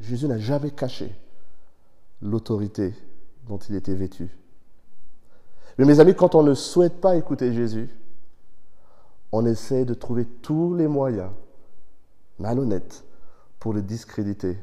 Jésus 0.00 0.26
n'a 0.26 0.38
jamais 0.38 0.70
caché 0.70 1.14
l'autorité 2.22 2.94
dont 3.46 3.58
il 3.58 3.74
était 3.74 3.94
vêtu. 3.94 4.30
Mais 5.76 5.84
mes 5.84 6.00
amis, 6.00 6.14
quand 6.14 6.34
on 6.34 6.42
ne 6.42 6.54
souhaite 6.54 7.02
pas 7.02 7.16
écouter 7.16 7.52
Jésus, 7.52 7.90
on 9.30 9.44
essaie 9.44 9.84
de 9.84 9.92
trouver 9.92 10.24
tous 10.24 10.74
les 10.74 10.86
moyens 10.86 11.32
malhonnêtes 12.38 13.04
pour 13.58 13.74
le 13.74 13.82
discréditer. 13.82 14.56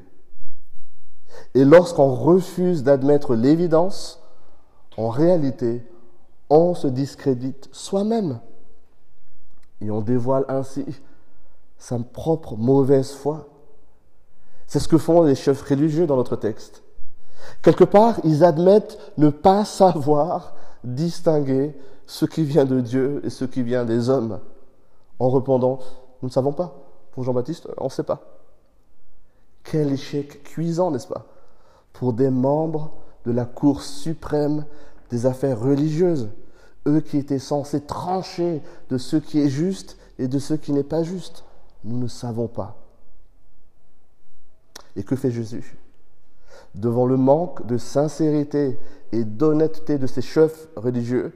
Et 1.53 1.65
lorsqu'on 1.65 2.15
refuse 2.15 2.81
d'admettre 2.81 3.35
l'évidence, 3.35 4.23
en 4.97 5.09
réalité, 5.09 5.83
on 6.49 6.73
se 6.73 6.87
discrédite 6.87 7.69
soi-même. 7.71 8.39
Et 9.81 9.91
on 9.91 10.01
dévoile 10.01 10.45
ainsi 10.47 10.85
sa 11.77 11.99
propre 11.99 12.55
mauvaise 12.55 13.11
foi. 13.11 13.47
C'est 14.67 14.79
ce 14.79 14.87
que 14.87 14.97
font 14.97 15.21
les 15.23 15.35
chefs 15.35 15.61
religieux 15.61 16.07
dans 16.07 16.15
notre 16.15 16.35
texte. 16.35 16.83
Quelque 17.61 17.83
part, 17.83 18.19
ils 18.23 18.43
admettent 18.43 18.97
ne 19.17 19.29
pas 19.29 19.65
savoir 19.65 20.55
distinguer 20.83 21.75
ce 22.07 22.25
qui 22.25 22.43
vient 22.43 22.65
de 22.65 22.79
Dieu 22.79 23.21
et 23.23 23.29
ce 23.29 23.45
qui 23.45 23.63
vient 23.63 23.85
des 23.85 24.09
hommes, 24.09 24.39
en 25.19 25.29
répondant, 25.29 25.79
nous 26.21 26.29
ne 26.29 26.33
savons 26.33 26.53
pas. 26.53 26.75
Pour 27.11 27.23
Jean-Baptiste, 27.23 27.67
on 27.77 27.85
ne 27.85 27.89
sait 27.89 28.03
pas. 28.03 28.21
Quel 29.63 29.91
échec 29.91 30.43
cuisant, 30.43 30.91
n'est-ce 30.91 31.07
pas, 31.07 31.25
pour 31.93 32.13
des 32.13 32.29
membres 32.29 32.91
de 33.25 33.31
la 33.31 33.45
Cour 33.45 33.81
suprême 33.81 34.65
des 35.09 35.25
affaires 35.25 35.59
religieuses, 35.59 36.29
eux 36.87 37.01
qui 37.01 37.17
étaient 37.17 37.39
censés 37.39 37.81
trancher 37.81 38.61
de 38.89 38.97
ce 38.97 39.17
qui 39.17 39.41
est 39.41 39.49
juste 39.49 39.97
et 40.19 40.27
de 40.27 40.39
ce 40.39 40.53
qui 40.53 40.71
n'est 40.71 40.83
pas 40.83 41.03
juste. 41.03 41.43
Nous 41.83 41.97
ne 41.97 42.07
savons 42.07 42.47
pas. 42.47 42.77
Et 44.95 45.03
que 45.03 45.15
fait 45.15 45.31
Jésus? 45.31 45.77
Devant 46.73 47.05
le 47.05 47.17
manque 47.17 47.65
de 47.65 47.77
sincérité 47.77 48.79
et 49.11 49.23
d'honnêteté 49.23 49.97
de 49.97 50.07
ces 50.07 50.21
chefs 50.21 50.67
religieux, 50.75 51.33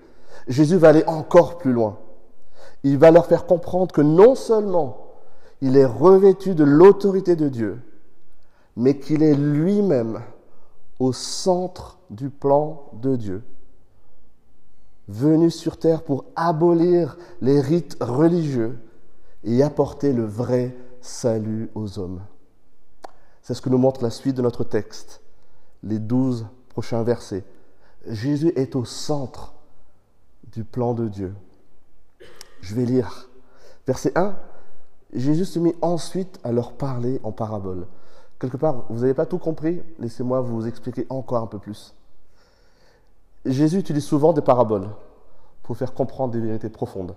Jésus 0.48 0.78
va 0.78 0.90
aller 0.90 1.04
encore 1.08 1.58
plus 1.58 1.74
loin. 1.74 1.98
Il 2.84 2.98
va 2.98 3.12
leur 3.12 3.26
faire 3.26 3.46
comprendre 3.46 3.94
que 3.94 4.02
non 4.02 4.36
seulement 4.36 5.10
il 5.62 5.76
est 5.76 5.86
revêtu 5.86 6.56
de 6.56 6.64
l'autorité 6.64 7.36
de 7.36 7.50
Dieu, 7.50 7.82
mais 8.76 8.98
qu'il 8.98 9.24
est 9.24 9.36
lui-même 9.36 10.22
au 11.00 11.12
centre 11.12 12.00
du 12.10 12.30
plan 12.30 12.90
de 12.94 13.16
Dieu, 13.16 13.44
venu 15.10 15.50
sur 15.50 15.78
terre 15.78 16.04
pour 16.04 16.26
abolir 16.36 17.18
les 17.42 17.60
rites 17.60 17.98
religieux 18.00 18.78
et 19.44 19.64
apporter 19.64 20.14
le 20.14 20.24
vrai 20.24 20.76
salut 21.02 21.70
aux 21.74 21.98
hommes. 21.98 22.22
C'est 23.42 23.56
ce 23.56 23.62
que 23.62 23.70
nous 23.70 23.80
montre 23.80 24.04
la 24.04 24.12
suite 24.12 24.36
de 24.36 24.44
notre 24.44 24.64
texte, 24.64 25.22
les 25.82 25.98
douze 25.98 26.46
prochains 26.70 27.02
versets. 27.04 27.44
Jésus 28.06 28.54
est 28.56 28.76
au 28.76 28.86
centre 28.86 29.56
du 30.52 30.64
plan 30.64 30.94
de 30.94 31.08
Dieu. 31.08 31.34
Je 32.62 32.76
vais 32.76 32.86
lire. 32.86 33.30
Verset 33.88 34.12
1. 34.16 34.36
Jésus 35.14 35.46
se 35.46 35.58
mit 35.58 35.74
ensuite 35.82 36.40
à 36.44 36.52
leur 36.52 36.74
parler 36.74 37.20
en 37.24 37.32
parabole. 37.32 37.88
Quelque 38.40 38.58
part, 38.58 38.86
vous 38.90 39.02
n'avez 39.02 39.16
pas 39.16 39.26
tout 39.26 39.40
compris, 39.40 39.82
laissez-moi 39.98 40.42
vous 40.42 40.68
expliquer 40.68 41.08
encore 41.10 41.42
un 41.42 41.48
peu 41.48 41.58
plus. 41.58 41.96
Jésus 43.46 43.80
utilise 43.80 44.04
souvent 44.04 44.34
des 44.34 44.42
paraboles 44.42 44.90
pour 45.64 45.78
faire 45.78 45.94
comprendre 45.94 46.34
des 46.34 46.40
vérités 46.42 46.70
profondes. 46.70 47.16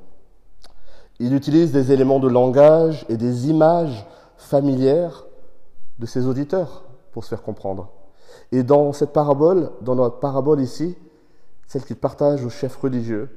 Il 1.19 1.35
utilise 1.35 1.73
des 1.73 1.93
éléments 1.93 2.21
de 2.21 2.29
langage 2.29 3.05
et 3.09 3.17
des 3.17 3.49
images 3.49 4.07
familières 4.37 5.25
de 5.99 6.07
ses 6.07 6.27
auditeurs 6.27 6.85
pour 7.13 7.25
se 7.25 7.31
faire 7.31 7.43
comprendre. 7.43 7.91
Et 8.51 8.63
dans 8.63 8.93
cette 8.93 9.13
parabole, 9.13 9.71
dans 9.81 9.95
notre 9.95 10.19
parabole 10.19 10.61
ici, 10.61 10.97
celle 11.67 11.85
qu'il 11.85 11.97
partage 11.97 12.45
aux 12.45 12.51
chefs 12.51 12.77
religieux, 12.77 13.31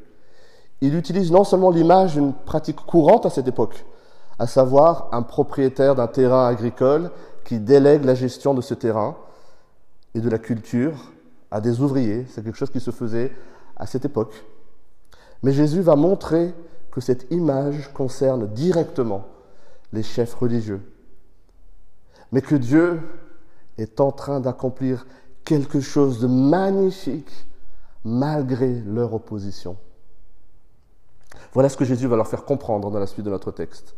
il 0.82 0.96
utilise 0.96 1.32
non 1.32 1.44
seulement 1.44 1.70
l'image 1.70 2.14
d'une 2.14 2.34
pratique 2.34 2.86
courante 2.86 3.26
à 3.26 3.30
cette 3.30 3.48
époque, 3.48 3.86
à 4.40 4.48
savoir 4.48 5.10
un 5.12 5.22
propriétaire 5.22 5.96
d'un 5.96 6.08
terrain 6.08 6.48
agricole 6.48 7.12
qui 7.46 7.60
délègue 7.60 8.04
la 8.04 8.16
gestion 8.16 8.54
de 8.54 8.62
ce 8.62 8.74
terrain 8.74 9.16
et 10.14 10.20
de 10.20 10.30
la 10.30 10.40
culture 10.40 11.14
à 11.56 11.62
des 11.62 11.80
ouvriers. 11.80 12.26
C'est 12.30 12.44
quelque 12.44 12.58
chose 12.58 12.70
qui 12.70 12.82
se 12.82 12.92
faisait 12.92 13.32
à 13.78 13.86
cette 13.88 14.04
époque. 14.04 14.44
Mais 15.42 15.54
Jésus 15.54 15.80
va 15.80 15.96
montrer 15.96 16.54
que 16.92 17.00
cette 17.00 17.32
image 17.32 17.94
concerne 17.94 18.48
directement 18.48 19.26
les 19.94 20.04
chefs 20.04 20.34
religieux. 20.34 20.82
Mais 22.34 22.42
que 22.42 22.56
Dieu 22.56 23.00
est 23.78 24.02
en 24.02 24.12
train 24.12 24.42
d'accomplir 24.42 25.08
quelque 25.46 25.80
chose 25.80 26.20
de 26.20 26.28
magnifique 26.28 27.32
malgré 28.04 28.82
leur 28.82 29.14
opposition. 29.14 29.78
Voilà 31.54 31.70
ce 31.70 31.78
que 31.78 31.86
Jésus 31.86 32.08
va 32.08 32.18
leur 32.18 32.28
faire 32.28 32.44
comprendre 32.44 32.92
dans 32.92 33.00
la 33.00 33.08
suite 33.08 33.26
de 33.26 33.32
notre 33.32 33.52
texte. 33.52 33.96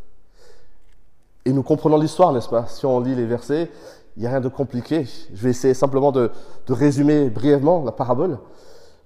Et 1.43 1.53
nous 1.53 1.63
comprenons 1.63 1.97
l'histoire, 1.97 2.33
n'est-ce 2.33 2.49
pas? 2.49 2.67
Si 2.67 2.85
on 2.85 2.99
lit 2.99 3.15
les 3.15 3.25
versets, 3.25 3.71
il 4.17 4.21
n'y 4.21 4.25
a 4.25 4.31
rien 4.31 4.41
de 4.41 4.49
compliqué. 4.49 5.05
Je 5.31 5.43
vais 5.43 5.51
essayer 5.51 5.75
simplement 5.75 6.11
de, 6.11 6.31
résumer 6.67 7.29
brièvement 7.29 7.83
la 7.83 7.91
parabole. 7.91 8.39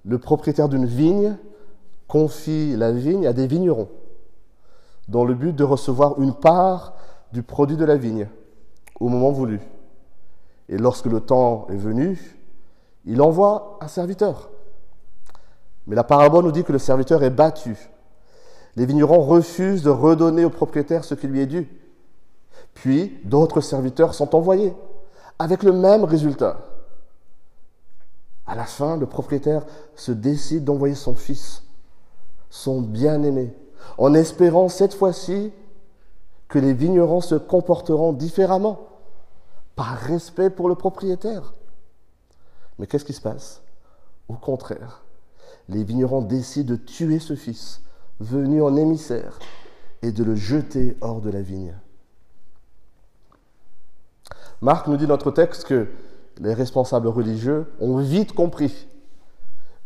Le 0.06 0.18
propriétaire 0.18 0.70
d'une 0.70 0.86
vigne 0.86 1.36
confie 2.08 2.74
la 2.76 2.92
vigne 2.92 3.26
à 3.26 3.34
des 3.34 3.46
vignerons 3.46 3.88
dans 5.08 5.24
le 5.24 5.34
but 5.34 5.54
de 5.54 5.64
recevoir 5.64 6.20
une 6.20 6.32
part 6.32 6.94
du 7.32 7.42
produit 7.42 7.76
de 7.76 7.84
la 7.84 7.96
vigne 7.96 8.26
au 9.00 9.08
moment 9.08 9.30
voulu. 9.32 9.60
Et 10.70 10.78
lorsque 10.78 11.06
le 11.06 11.20
temps 11.20 11.66
est 11.68 11.76
venu, 11.76 12.38
il 13.04 13.20
envoie 13.20 13.78
un 13.82 13.88
serviteur. 13.88 14.48
Mais 15.86 15.94
la 15.94 16.04
parabole 16.04 16.44
nous 16.44 16.52
dit 16.52 16.64
que 16.64 16.72
le 16.72 16.78
serviteur 16.78 17.22
est 17.22 17.30
battu. 17.30 17.76
Les 18.76 18.86
vignerons 18.86 19.20
refusent 19.20 19.82
de 19.82 19.90
redonner 19.90 20.46
au 20.46 20.50
propriétaire 20.50 21.04
ce 21.04 21.14
qui 21.14 21.26
lui 21.26 21.40
est 21.40 21.46
dû. 21.46 21.68
Puis 22.72 23.20
d'autres 23.24 23.60
serviteurs 23.60 24.14
sont 24.14 24.34
envoyés, 24.34 24.72
avec 25.42 25.64
le 25.64 25.72
même 25.72 26.04
résultat. 26.04 26.56
À 28.46 28.54
la 28.54 28.64
fin, 28.64 28.96
le 28.96 29.06
propriétaire 29.06 29.66
se 29.96 30.12
décide 30.12 30.62
d'envoyer 30.62 30.94
son 30.94 31.16
fils, 31.16 31.64
son 32.48 32.80
bien-aimé, 32.80 33.52
en 33.98 34.14
espérant 34.14 34.68
cette 34.68 34.94
fois-ci 34.94 35.52
que 36.46 36.60
les 36.60 36.72
vignerons 36.72 37.20
se 37.20 37.34
comporteront 37.34 38.12
différemment, 38.12 38.86
par 39.74 39.96
respect 39.96 40.48
pour 40.48 40.68
le 40.68 40.76
propriétaire. 40.76 41.54
Mais 42.78 42.86
qu'est-ce 42.86 43.04
qui 43.04 43.12
se 43.12 43.20
passe? 43.20 43.62
Au 44.28 44.34
contraire, 44.34 45.02
les 45.68 45.82
vignerons 45.82 46.22
décident 46.22 46.70
de 46.70 46.76
tuer 46.76 47.18
ce 47.18 47.34
fils, 47.34 47.80
venu 48.20 48.62
en 48.62 48.76
émissaire, 48.76 49.40
et 50.02 50.12
de 50.12 50.22
le 50.22 50.36
jeter 50.36 50.96
hors 51.00 51.20
de 51.20 51.30
la 51.30 51.42
vigne. 51.42 51.74
Marc 54.62 54.86
nous 54.86 54.96
dit 54.96 55.06
dans 55.06 55.14
notre 55.14 55.32
texte 55.32 55.64
que 55.64 55.88
les 56.40 56.54
responsables 56.54 57.08
religieux 57.08 57.66
ont 57.80 57.96
vite 57.96 58.32
compris 58.32 58.86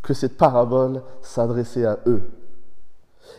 que 0.02 0.12
cette 0.12 0.36
parabole 0.36 1.02
s'adressait 1.22 1.86
à 1.86 1.98
eux 2.06 2.22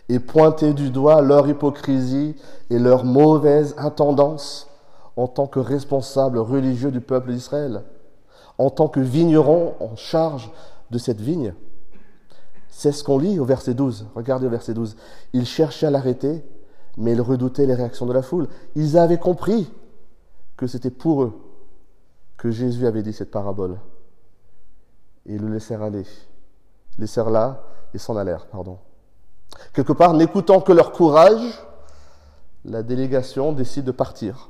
et 0.10 0.20
pointait 0.20 0.74
du 0.74 0.90
doigt 0.90 1.22
leur 1.22 1.48
hypocrisie 1.48 2.36
et 2.72 2.80
leur 2.80 3.06
mauvaise 3.06 3.76
intendance 3.78 4.68
en 5.16 5.28
tant 5.28 5.46
que 5.46 5.60
responsables 5.60 6.40
religieux 6.40 6.92
du 6.92 7.02
peuple 7.02 7.32
d'Israël, 7.32 7.84
en 8.58 8.72
tant 8.72 8.88
que 8.88 9.00
vignerons 9.00 9.76
en 9.80 9.96
charge 9.96 10.52
de 10.90 10.98
cette 10.98 11.22
vigne. 11.22 11.54
C'est 12.70 12.92
ce 12.92 13.04
qu'on 13.04 13.20
lit 13.20 13.40
au 13.40 13.46
verset 13.46 13.76
12. 13.76 14.08
Regardez 14.16 14.48
au 14.48 14.50
verset 14.50 14.74
12. 14.74 14.96
Ils 15.34 15.46
cherchaient 15.46 15.88
à 15.88 15.92
l'arrêter, 15.92 16.44
mais 16.98 17.14
ils 17.14 17.22
redoutaient 17.22 17.68
les 17.68 17.76
réactions 17.76 18.08
de 18.08 18.14
la 18.14 18.24
foule. 18.24 18.48
Ils 18.76 18.98
avaient 18.98 19.20
compris 19.20 19.72
que 20.58 20.68
c'était 20.68 20.92
pour 20.92 21.24
eux 21.24 21.40
que 22.36 22.52
Jésus 22.52 22.86
avait 22.86 23.04
dit 23.04 23.14
cette 23.14 23.32
parabole. 23.32 23.80
Et 25.26 25.36
ils 25.36 25.42
le 25.42 25.54
laissèrent 25.54 25.84
aller. 25.84 26.06
Laissèrent 26.98 27.30
là 27.30 27.64
et 27.94 27.98
s'en 27.98 28.18
allèrent, 28.18 28.48
pardon. 28.48 28.80
Quelque 29.74 29.94
part, 29.94 30.14
n'écoutant 30.14 30.62
que 30.62 30.72
leur 30.72 30.92
courage, 30.92 31.62
la 32.66 32.84
délégation 32.84 33.54
décide 33.54 33.86
de 33.86 33.92
partir. 33.92 34.50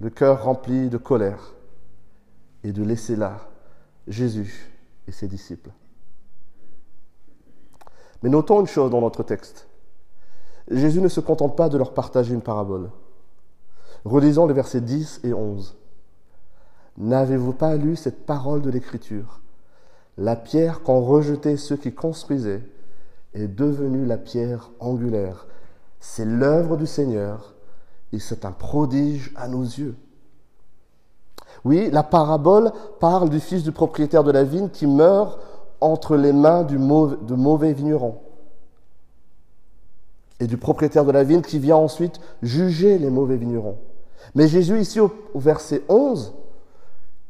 Le 0.00 0.10
cœur 0.10 0.44
rempli 0.44 0.88
de 0.88 0.98
colère 0.98 1.54
et 2.62 2.72
de 2.72 2.82
laisser 2.82 3.16
là 3.16 3.48
Jésus 4.08 4.70
et 5.06 5.12
ses 5.12 5.28
disciples. 5.28 5.70
Mais 8.22 8.28
notons 8.30 8.60
une 8.60 8.66
chose 8.66 8.90
dans 8.90 9.00
notre 9.00 9.22
texte. 9.22 9.68
Jésus 10.70 11.00
ne 11.00 11.08
se 11.08 11.20
contente 11.20 11.56
pas 11.56 11.68
de 11.68 11.76
leur 11.76 11.92
partager 11.92 12.32
une 12.34 12.40
parabole. 12.40 12.90
Relisons 14.04 14.46
les 14.46 14.54
versets 14.54 14.82
10 14.82 15.20
et 15.24 15.32
11. 15.32 15.76
N'avez-vous 16.98 17.54
pas 17.54 17.76
lu 17.76 17.96
cette 17.96 18.26
parole 18.26 18.60
de 18.60 18.70
l'Écriture? 18.70 19.40
La 20.18 20.36
pierre 20.36 20.82
qu'ont 20.82 21.02
rejetée 21.02 21.56
ceux 21.56 21.76
qui 21.76 21.92
construisaient 21.92 22.62
est 23.32 23.48
devenue 23.48 24.04
la 24.04 24.18
pierre 24.18 24.70
angulaire. 24.78 25.46
C'est 26.00 26.26
l'œuvre 26.26 26.76
du 26.76 26.86
Seigneur 26.86 27.54
et 28.12 28.18
c'est 28.18 28.44
un 28.44 28.52
prodige 28.52 29.32
à 29.36 29.48
nos 29.48 29.62
yeux. 29.62 29.96
Oui, 31.64 31.88
la 31.90 32.02
parabole 32.02 32.72
parle 33.00 33.30
du 33.30 33.40
fils 33.40 33.62
du 33.62 33.72
propriétaire 33.72 34.22
de 34.22 34.30
la 34.30 34.44
vigne 34.44 34.68
qui 34.68 34.86
meurt 34.86 35.40
entre 35.80 36.16
les 36.16 36.32
mains 36.32 36.62
du 36.62 36.76
mauvais, 36.76 37.16
de 37.22 37.34
mauvais 37.34 37.72
vignerons 37.72 38.20
et 40.40 40.46
du 40.46 40.58
propriétaire 40.58 41.04
de 41.04 41.12
la 41.12 41.24
vigne 41.24 41.40
qui 41.40 41.58
vient 41.58 41.76
ensuite 41.76 42.20
juger 42.42 42.98
les 42.98 43.10
mauvais 43.10 43.36
vignerons. 43.36 43.78
Mais 44.34 44.48
Jésus, 44.48 44.80
ici 44.80 45.00
au, 45.00 45.12
verset 45.34 45.82
11, 45.88 46.32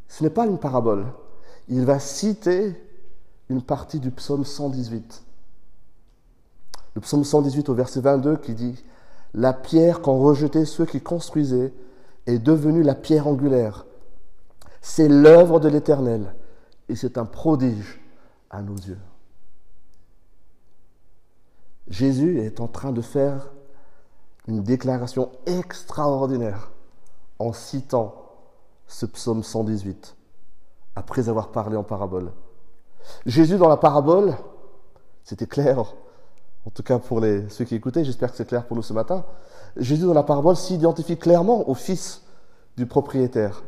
ce 0.09 0.22
n'est 0.22 0.30
pas 0.30 0.46
une 0.46 0.59
parabole. 0.59 1.07
Il 1.68 1.85
va 1.85 1.98
citer 1.98 2.80
une 3.48 3.62
partie 3.62 4.00
du 4.00 4.11
psaume 4.11 4.44
118. 4.44 5.22
Le 6.94 7.00
psaume 7.00 7.24
118 7.24 7.68
au 7.68 7.74
verset 7.74 8.00
22 8.00 8.37
qui 8.37 8.54
dit 8.54 8.85
La 9.35 9.52
pierre 9.52 10.00
qu'ont 10.00 10.20
rejeté 10.20 10.64
ceux 10.64 10.87
qui 10.87 11.00
construisaient 11.00 11.72
est 12.26 12.38
devenue 12.38 12.83
la 12.83 12.94
pierre 12.94 13.26
angulaire. 13.26 13.87
C'est 14.80 15.09
l'œuvre 15.09 15.61
de 15.61 15.68
l'Éternel 15.68 16.35
et 16.88 16.96
c'est 16.96 17.18
un 17.18 17.24
prodige 17.24 18.00
à 18.50 18.62
nos 18.62 18.76
yeux. 18.76 18.98
Jésus 21.88 22.40
est 22.40 22.61
en 22.61 22.68
train 22.68 22.92
de 22.92 23.02
faire 23.02 23.50
une 24.46 24.62
déclaration 24.62 25.30
extraordinaire 25.46 26.70
en 27.38 27.53
citant 27.53 28.14
ce 28.87 29.07
psaume 29.07 29.42
118, 29.42 30.16
après 30.97 31.29
avoir 31.29 31.51
parlé 31.51 31.77
en 31.77 31.83
parabole. 31.83 32.33
Jésus 33.27 33.57
dans 33.57 33.68
la 33.68 33.77
parabole, 33.77 34.35
c'était 35.25 35.47
clair, 35.47 35.94
en 36.66 36.70
tout 36.70 36.83
cas 36.83 36.99
pour 36.99 37.20
ceux 37.49 37.64
qui 37.64 37.75
écoutaient, 37.75 38.05
j'espère 38.05 38.31
que 38.31 38.37
c'est 38.37 38.47
clair 38.47 38.66
pour 38.66 38.77
nous 38.77 38.83
ce 38.83 38.92
matin, 38.92 39.25
Jésus 39.77 40.05
dans 40.05 40.14
la 40.14 40.23
parabole 40.23 40.57
s'identifie 40.57 41.16
clairement 41.16 41.68
au 41.68 41.75
fils 41.75 42.23
du 42.77 42.87
propriétaire. 42.87 43.64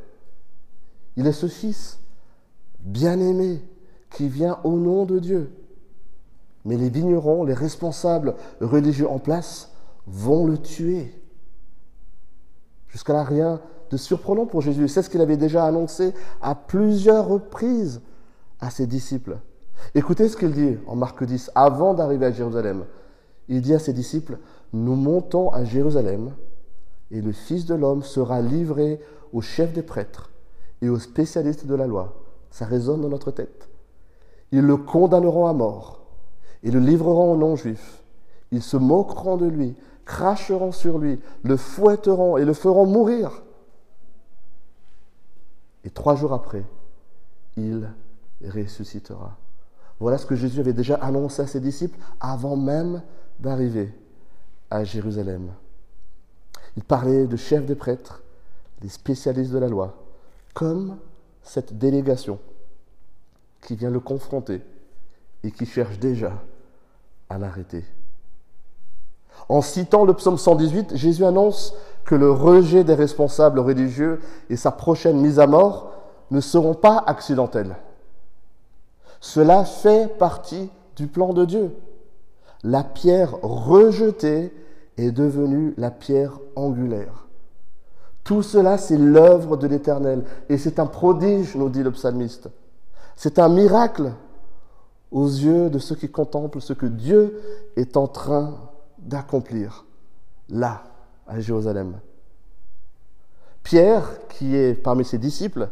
Il 1.17 1.27
est 1.27 1.33
ce 1.33 1.49
fils 1.49 1.99
bien-aimé 2.81 3.63
qui 4.11 4.29
vient 4.29 4.59
au 4.65 4.73
nom 4.73 5.05
de 5.05 5.19
Dieu. 5.19 5.53
Mais 6.65 6.77
les 6.77 6.91
vignerons, 6.91 7.45
les 7.45 7.55
responsables 7.55 8.35
religieux 8.61 9.09
en 9.09 9.19
place 9.19 9.71
vont 10.07 10.47
le 10.47 10.59
tuer. 10.59 11.13
Jusqu'à 12.89 13.13
là, 13.13 13.25
rien 13.25 13.61
de 13.91 13.97
surprenant 13.97 14.47
pour 14.47 14.63
Jésus. 14.63 14.89
C'est 14.89 15.03
ce 15.03 15.11
qu'il 15.11 15.21
avait 15.21 15.37
déjà 15.37 15.65
annoncé 15.65 16.13
à 16.41 16.55
plusieurs 16.55 17.29
reprises 17.29 18.01
à 18.61 18.71
ses 18.71 18.87
disciples. 18.87 19.39
Écoutez 19.95 20.29
ce 20.29 20.37
qu'il 20.37 20.53
dit 20.53 20.79
en 20.87 20.97
Marc 20.97 21.23
10, 21.23 21.51
avant 21.55 21.95
d'arriver 21.95 22.27
à 22.27 22.33
Jérusalem. 22.33 22.85
Il 23.49 23.61
dit 23.61 23.75
à 23.75 23.79
ses 23.79 23.93
disciples, 23.93 24.39
nous 24.73 24.97
montons 24.97 25.51
à 25.51 25.65
Jérusalem 25.65 26.33
et 27.11 27.21
le 27.21 27.33
Fils 27.33 27.67
de 27.67 27.75
l'homme 27.75 28.03
sera 28.03 28.41
livré 28.41 29.01
aux 29.33 29.41
chefs 29.41 29.73
des 29.73 29.83
prêtres 29.83 30.31
et 30.83 30.89
aux 30.89 30.99
spécialistes 30.99 31.67
de 31.67 31.75
la 31.75 31.87
loi. 31.87 32.15
Ça 32.51 32.65
résonne 32.65 33.03
dans 33.03 33.09
notre 33.09 33.31
tête. 33.31 33.69
Ils 34.53 34.63
le 34.63 34.77
condamneront 34.77 35.47
à 35.47 35.53
mort 35.53 36.01
et 36.63 36.71
le 36.71 36.81
livreront 36.81 37.33
aux 37.33 37.37
non-juifs. 37.37 38.03
Ils 38.51 38.63
se 38.63 38.77
moqueront 38.77 39.37
de 39.37 39.47
lui, 39.47 39.75
cracheront 40.07 40.73
sur 40.73 40.99
lui, 40.99 41.21
le 41.43 41.57
fouetteront 41.57 42.39
et 42.39 42.45
le 42.45 42.55
feront 42.55 42.87
mourir. 42.87 43.43
Et 45.85 45.91
trois 45.91 46.17
jours 46.17 46.33
après, 46.33 46.65
il 47.57 47.91
ressuscitera. 48.43 49.37
Voilà 50.01 50.19
ce 50.19 50.27
que 50.27 50.37
Jésus 50.37 50.61
avait 50.61 50.73
déjà 50.73 50.95
annoncé 50.97 51.43
à 51.43 51.47
ses 51.47 51.61
disciples 51.61 51.99
avant 52.21 52.57
même 52.57 53.03
d'arriver 53.41 53.93
à 54.71 54.85
Jérusalem. 54.85 55.53
Il 56.77 56.85
parlait 56.85 57.27
de 57.27 57.37
chefs 57.37 57.67
des 57.67 57.75
prêtres, 57.75 58.23
des 58.81 58.89
spécialistes 58.89 59.53
de 59.53 59.59
la 59.59 59.69
loi, 59.69 59.97
comme 60.55 60.99
cette 61.43 61.79
délégation 61.79 62.39
qui 63.63 63.75
vient 63.75 63.91
le 63.91 64.01
confronter 64.01 64.63
et 65.43 65.51
qui 65.51 65.67
cherche 65.67 65.99
déjà 65.99 66.43
à 67.29 67.39
l'arrêter. 67.39 67.85
En 69.49 69.63
citant 69.63 70.05
le 70.05 70.15
psaume 70.15 70.39
118, 70.39 70.97
Jésus 70.97 71.25
annonce 71.25 71.75
que 72.05 72.15
le 72.15 72.31
rejet 72.31 72.85
des 72.85 72.95
responsables 72.95 73.61
religieux 73.61 74.21
et 74.51 74.57
sa 74.57 74.71
prochaine 74.71 75.21
mise 75.21 75.39
à 75.39 75.47
mort 75.47 75.93
ne 76.31 76.41
seront 76.41 76.75
pas 76.75 77.03
accidentels. 77.07 77.77
Cela 79.21 79.65
fait 79.65 80.09
partie 80.19 80.71
du 80.97 81.07
plan 81.07 81.33
de 81.33 81.45
Dieu. 81.45 81.77
La 82.63 82.83
pierre 82.83 83.37
rejetée 83.43 84.53
est 84.97 85.11
devenue 85.11 85.75
la 85.77 85.91
pierre 85.91 86.39
angulaire. 86.57 87.27
Tout 88.25 88.43
cela, 88.43 88.77
c'est 88.77 88.99
l'œuvre 88.99 89.57
de 89.57 89.69
l'Éternel. 89.69 90.25
Et 90.49 90.59
c'est 90.59 90.81
un 90.81 90.87
prodige, 90.87 91.55
nous 91.55 91.69
dit 91.69 91.85
le 91.85 91.93
psalmiste. 91.93 92.49
C'est 93.15 93.39
un 93.39 93.49
miracle 93.49 94.13
aux 95.13 95.29
yeux 95.29 95.71
de 95.71 95.79
ceux 95.79 95.95
qui 95.95 96.11
contemplent 96.11 96.61
ce 96.61 96.73
que 96.73 96.87
Dieu 96.87 97.41
est 97.77 97.97
en 97.97 98.09
train 98.09 98.55
d'accomplir 99.07 99.85
là, 100.49 100.83
à 101.27 101.41
Jérusalem. 101.41 101.99
Pierre, 103.63 104.09
qui 104.29 104.55
est 104.55 104.75
parmi 104.75 105.05
ses 105.05 105.19
disciples, 105.19 105.69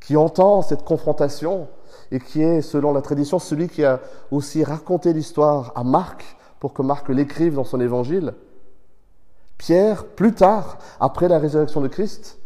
qui 0.00 0.16
entend 0.16 0.62
cette 0.62 0.84
confrontation 0.84 1.68
et 2.10 2.20
qui 2.20 2.42
est, 2.42 2.62
selon 2.62 2.92
la 2.92 3.02
tradition, 3.02 3.38
celui 3.38 3.68
qui 3.68 3.84
a 3.84 4.00
aussi 4.30 4.62
raconté 4.62 5.12
l'histoire 5.12 5.72
à 5.74 5.82
Marc 5.82 6.36
pour 6.60 6.72
que 6.72 6.82
Marc 6.82 7.08
l'écrive 7.08 7.54
dans 7.54 7.64
son 7.64 7.80
évangile. 7.80 8.34
Pierre, 9.56 10.04
plus 10.04 10.34
tard, 10.34 10.78
après 11.00 11.28
la 11.28 11.38
résurrection 11.38 11.80
de 11.80 11.88
Christ, 11.88 12.38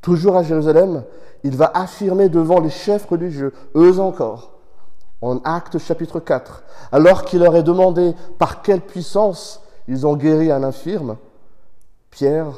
toujours 0.00 0.36
à 0.36 0.42
Jérusalem, 0.42 1.04
il 1.44 1.56
va 1.56 1.70
affirmer 1.74 2.28
devant 2.28 2.60
les 2.60 2.70
chefs 2.70 3.06
religieux, 3.06 3.52
eux 3.76 4.00
encore, 4.00 4.53
en 5.24 5.38
Actes 5.44 5.78
chapitre 5.78 6.20
4, 6.20 6.62
alors 6.92 7.24
qu'il 7.24 7.40
leur 7.40 7.56
est 7.56 7.62
demandé 7.62 8.14
par 8.38 8.60
quelle 8.60 8.82
puissance 8.82 9.62
ils 9.88 10.06
ont 10.06 10.16
guéri 10.16 10.50
un 10.50 10.62
infirme, 10.62 11.16
Pierre 12.10 12.52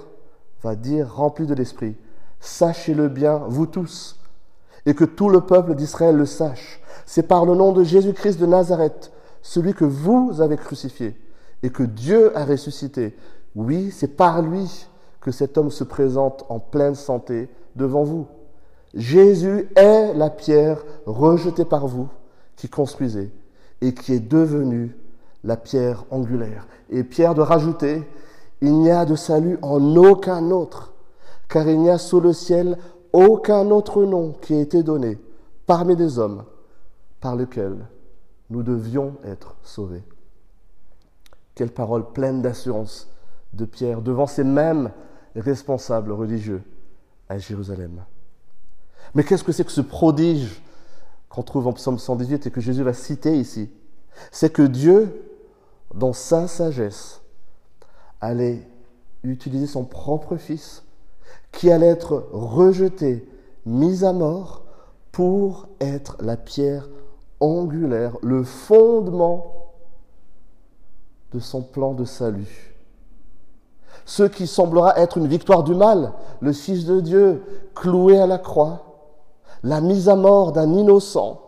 va 0.62 0.74
dire, 0.74 1.14
rempli 1.14 1.46
de 1.46 1.54
l'Esprit, 1.54 1.96
Sachez-le 2.40 3.08
bien, 3.08 3.42
vous 3.46 3.66
tous, 3.66 4.18
et 4.84 4.94
que 4.94 5.04
tout 5.04 5.28
le 5.28 5.42
peuple 5.42 5.74
d'Israël 5.74 6.16
le 6.16 6.26
sache. 6.26 6.80
C'est 7.06 7.28
par 7.28 7.44
le 7.46 7.54
nom 7.54 7.72
de 7.72 7.84
Jésus-Christ 7.84 8.40
de 8.40 8.46
Nazareth, 8.46 9.12
celui 9.42 9.72
que 9.72 9.84
vous 9.84 10.40
avez 10.40 10.56
crucifié 10.56 11.16
et 11.62 11.70
que 11.70 11.84
Dieu 11.84 12.36
a 12.36 12.44
ressuscité. 12.44 13.16
Oui, 13.54 13.90
c'est 13.92 14.16
par 14.16 14.42
lui 14.42 14.86
que 15.20 15.30
cet 15.30 15.56
homme 15.56 15.70
se 15.70 15.84
présente 15.84 16.44
en 16.48 16.58
pleine 16.58 16.94
santé 16.94 17.48
devant 17.76 18.02
vous. 18.02 18.26
Jésus 18.94 19.68
est 19.76 20.14
la 20.14 20.30
pierre 20.30 20.78
rejetée 21.06 21.64
par 21.64 21.86
vous 21.86 22.08
qui 22.56 22.68
construisez 22.68 23.30
et 23.80 23.94
qui 23.94 24.14
est 24.14 24.20
devenue 24.20 24.96
la 25.44 25.56
pierre 25.56 26.04
angulaire. 26.10 26.66
Et 26.90 27.04
pierre 27.04 27.34
de 27.34 27.42
rajouter, 27.42 28.02
il 28.60 28.72
n'y 28.74 28.90
a 28.90 29.04
de 29.04 29.14
salut 29.14 29.58
en 29.62 29.96
aucun 29.96 30.50
autre, 30.50 30.94
car 31.48 31.68
il 31.68 31.80
n'y 31.80 31.90
a 31.90 31.98
sous 31.98 32.20
le 32.20 32.32
ciel 32.32 32.78
aucun 33.12 33.70
autre 33.70 34.04
nom 34.04 34.32
qui 34.32 34.54
ait 34.54 34.62
été 34.62 34.82
donné 34.82 35.18
parmi 35.66 35.96
les 35.96 36.18
hommes 36.18 36.44
par 37.20 37.36
lequel 37.36 37.86
nous 38.50 38.62
devions 38.62 39.16
être 39.24 39.56
sauvés. 39.62 40.02
Quelle 41.54 41.70
parole 41.70 42.12
pleine 42.12 42.42
d'assurance 42.42 43.08
de 43.52 43.64
Pierre 43.64 44.02
devant 44.02 44.26
ces 44.26 44.44
mêmes 44.44 44.90
responsables 45.34 46.12
religieux 46.12 46.62
à 47.28 47.38
Jérusalem. 47.38 48.04
Mais 49.14 49.24
qu'est-ce 49.24 49.44
que 49.44 49.52
c'est 49.52 49.64
que 49.64 49.72
ce 49.72 49.80
prodige 49.80 50.60
qu'on 51.36 51.42
trouve 51.42 51.66
en 51.66 51.74
Psaume 51.74 51.98
118 51.98 52.46
et 52.46 52.50
que 52.50 52.62
Jésus 52.62 52.82
va 52.82 52.94
citer 52.94 53.38
ici 53.38 53.68
C'est 54.32 54.50
que 54.50 54.62
Dieu, 54.62 55.22
dans 55.94 56.14
sa 56.14 56.48
sagesse, 56.48 57.20
allait 58.22 58.66
utiliser 59.22 59.66
son 59.66 59.84
propre 59.84 60.38
Fils, 60.38 60.82
qui 61.52 61.70
allait 61.70 61.88
être 61.88 62.28
rejeté, 62.32 63.28
mis 63.66 64.02
à 64.02 64.14
mort, 64.14 64.64
pour 65.12 65.68
être 65.78 66.16
la 66.20 66.38
pierre 66.38 66.88
angulaire, 67.40 68.16
le 68.22 68.42
fondement 68.42 69.74
de 71.34 71.38
son 71.38 71.60
plan 71.60 71.92
de 71.92 72.06
salut. 72.06 72.74
Ce 74.06 74.22
qui 74.22 74.46
semblera 74.46 74.98
être 74.98 75.18
une 75.18 75.26
victoire 75.26 75.64
du 75.64 75.74
mal, 75.74 76.14
le 76.40 76.54
Fils 76.54 76.86
de 76.86 77.00
Dieu 77.00 77.42
cloué 77.74 78.18
à 78.18 78.26
la 78.26 78.38
croix, 78.38 78.85
la 79.62 79.80
mise 79.80 80.08
à 80.08 80.16
mort 80.16 80.52
d'un 80.52 80.72
innocent, 80.72 81.42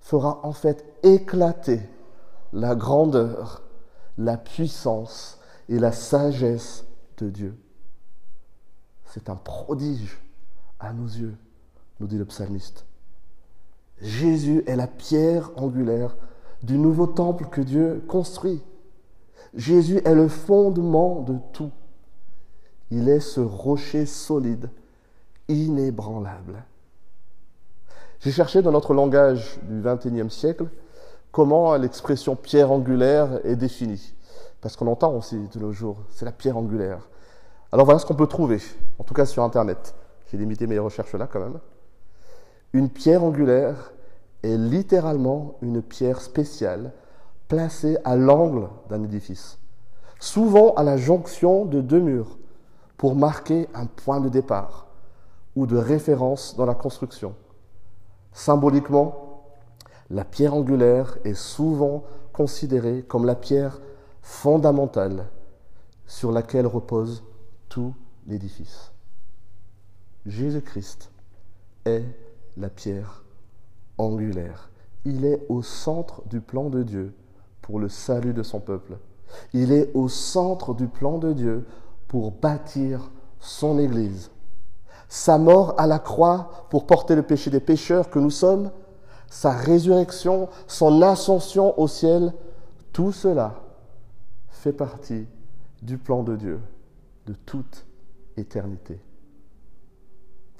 fera 0.00 0.40
en 0.42 0.52
fait 0.52 0.84
éclater 1.02 1.80
la 2.52 2.74
grandeur, 2.74 3.62
la 4.18 4.36
puissance 4.36 5.38
et 5.68 5.78
la 5.78 5.92
sagesse 5.92 6.84
de 7.18 7.30
Dieu. 7.30 7.56
C'est 9.06 9.30
un 9.30 9.36
prodige 9.36 10.20
à 10.78 10.92
nos 10.92 11.06
yeux, 11.06 11.36
nous 12.00 12.06
dit 12.06 12.18
le 12.18 12.24
psalmiste. 12.24 12.86
Jésus 14.00 14.64
est 14.66 14.76
la 14.76 14.86
pierre 14.86 15.50
angulaire 15.56 16.16
du 16.62 16.78
nouveau 16.78 17.06
temple 17.06 17.46
que 17.46 17.60
Dieu 17.60 18.02
construit. 18.08 18.62
Jésus 19.54 20.00
est 20.04 20.14
le 20.14 20.28
fondement 20.28 21.20
de 21.20 21.36
tout. 21.52 21.70
Il 22.90 23.08
est 23.08 23.20
ce 23.20 23.40
rocher 23.40 24.06
solide, 24.06 24.70
inébranlable. 25.48 26.64
J'ai 28.20 28.32
cherché 28.32 28.60
dans 28.60 28.70
notre 28.70 28.92
langage 28.92 29.58
du 29.62 29.80
XXIe 29.80 30.30
siècle 30.30 30.66
comment 31.32 31.74
l'expression 31.76 32.36
pierre 32.36 32.70
angulaire 32.70 33.40
est 33.44 33.56
définie. 33.56 34.14
Parce 34.60 34.76
qu'on 34.76 34.88
entend 34.88 35.14
aussi 35.14 35.48
de 35.54 35.58
nos 35.58 35.72
jours, 35.72 35.96
c'est 36.10 36.26
la 36.26 36.32
pierre 36.32 36.58
angulaire. 36.58 37.08
Alors 37.72 37.86
voilà 37.86 37.98
ce 37.98 38.04
qu'on 38.04 38.14
peut 38.14 38.26
trouver, 38.26 38.60
en 38.98 39.04
tout 39.04 39.14
cas 39.14 39.24
sur 39.24 39.42
Internet. 39.42 39.94
J'ai 40.30 40.36
limité 40.36 40.66
mes 40.66 40.78
recherches 40.78 41.14
là 41.14 41.26
quand 41.26 41.40
même. 41.40 41.60
Une 42.74 42.90
pierre 42.90 43.24
angulaire 43.24 43.90
est 44.42 44.58
littéralement 44.58 45.54
une 45.62 45.80
pierre 45.80 46.20
spéciale 46.20 46.92
placée 47.48 47.96
à 48.04 48.16
l'angle 48.16 48.68
d'un 48.90 49.02
édifice, 49.02 49.58
souvent 50.18 50.74
à 50.74 50.82
la 50.82 50.98
jonction 50.98 51.64
de 51.64 51.80
deux 51.80 52.00
murs, 52.00 52.36
pour 52.98 53.14
marquer 53.14 53.66
un 53.72 53.86
point 53.86 54.20
de 54.20 54.28
départ 54.28 54.88
ou 55.56 55.64
de 55.64 55.78
référence 55.78 56.54
dans 56.54 56.66
la 56.66 56.74
construction. 56.74 57.34
Symboliquement, 58.32 59.44
la 60.08 60.24
pierre 60.24 60.54
angulaire 60.54 61.18
est 61.24 61.34
souvent 61.34 62.04
considérée 62.32 63.02
comme 63.06 63.26
la 63.26 63.34
pierre 63.34 63.80
fondamentale 64.22 65.26
sur 66.06 66.32
laquelle 66.32 66.66
repose 66.66 67.24
tout 67.68 67.94
l'édifice. 68.26 68.92
Jésus-Christ 70.26 71.10
est 71.84 72.04
la 72.56 72.68
pierre 72.68 73.24
angulaire. 73.98 74.70
Il 75.04 75.24
est 75.24 75.46
au 75.48 75.62
centre 75.62 76.22
du 76.28 76.40
plan 76.40 76.68
de 76.68 76.82
Dieu 76.82 77.14
pour 77.62 77.78
le 77.78 77.88
salut 77.88 78.34
de 78.34 78.42
son 78.42 78.60
peuple. 78.60 78.98
Il 79.52 79.72
est 79.72 79.90
au 79.94 80.08
centre 80.08 80.74
du 80.74 80.88
plan 80.88 81.18
de 81.18 81.32
Dieu 81.32 81.66
pour 82.08 82.32
bâtir 82.32 83.10
son 83.38 83.78
Église. 83.78 84.30
Sa 85.10 85.38
mort 85.38 85.74
à 85.76 85.88
la 85.88 85.98
croix 85.98 86.66
pour 86.70 86.86
porter 86.86 87.16
le 87.16 87.24
péché 87.24 87.50
des 87.50 87.58
pécheurs 87.58 88.10
que 88.10 88.20
nous 88.20 88.30
sommes, 88.30 88.70
sa 89.26 89.50
résurrection, 89.50 90.48
son 90.68 91.02
ascension 91.02 91.78
au 91.80 91.88
ciel, 91.88 92.32
tout 92.92 93.10
cela 93.10 93.60
fait 94.50 94.72
partie 94.72 95.26
du 95.82 95.98
plan 95.98 96.22
de 96.22 96.36
Dieu 96.36 96.60
de 97.26 97.32
toute 97.32 97.86
éternité. 98.36 99.00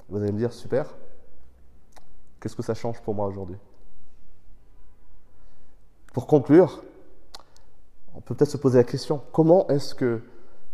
Vous 0.08 0.20
allez 0.20 0.32
me 0.32 0.38
dire, 0.38 0.52
super, 0.52 0.96
qu'est-ce 2.40 2.56
que 2.56 2.64
ça 2.64 2.74
change 2.74 3.00
pour 3.02 3.14
moi 3.14 3.28
aujourd'hui? 3.28 3.58
Pour 6.12 6.26
conclure, 6.26 6.82
on 8.16 8.20
peut 8.20 8.34
peut-être 8.34 8.50
se 8.50 8.56
poser 8.56 8.78
la 8.78 8.84
question, 8.84 9.22
comment 9.32 9.68
est-ce 9.68 9.94
que 9.94 10.22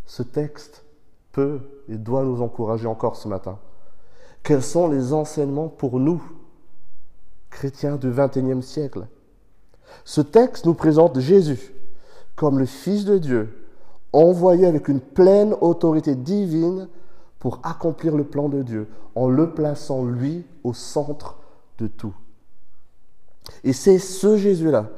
ce 0.06 0.22
texte 0.22 0.82
peut 1.32 1.60
et 1.88 1.98
doit 1.98 2.24
nous 2.24 2.40
encourager 2.40 2.86
encore 2.86 3.16
ce 3.16 3.28
matin? 3.28 3.58
Quels 4.46 4.62
sont 4.62 4.86
les 4.86 5.12
enseignements 5.12 5.66
pour 5.66 5.98
nous, 5.98 6.22
chrétiens 7.50 7.96
du 7.96 8.12
XXIe 8.12 8.62
siècle? 8.62 9.08
Ce 10.04 10.20
texte 10.20 10.66
nous 10.66 10.74
présente 10.74 11.18
Jésus 11.18 11.72
comme 12.36 12.60
le 12.60 12.64
Fils 12.64 13.04
de 13.04 13.18
Dieu, 13.18 13.66
envoyé 14.12 14.64
avec 14.64 14.86
une 14.86 15.00
pleine 15.00 15.52
autorité 15.60 16.14
divine 16.14 16.86
pour 17.40 17.58
accomplir 17.64 18.14
le 18.14 18.22
plan 18.22 18.48
de 18.48 18.62
Dieu, 18.62 18.86
en 19.16 19.28
le 19.28 19.50
plaçant, 19.50 20.04
lui, 20.04 20.46
au 20.62 20.72
centre 20.72 21.38
de 21.78 21.88
tout. 21.88 22.14
Et 23.64 23.72
c'est 23.72 23.98
ce 23.98 24.36
Jésus-là 24.36 24.90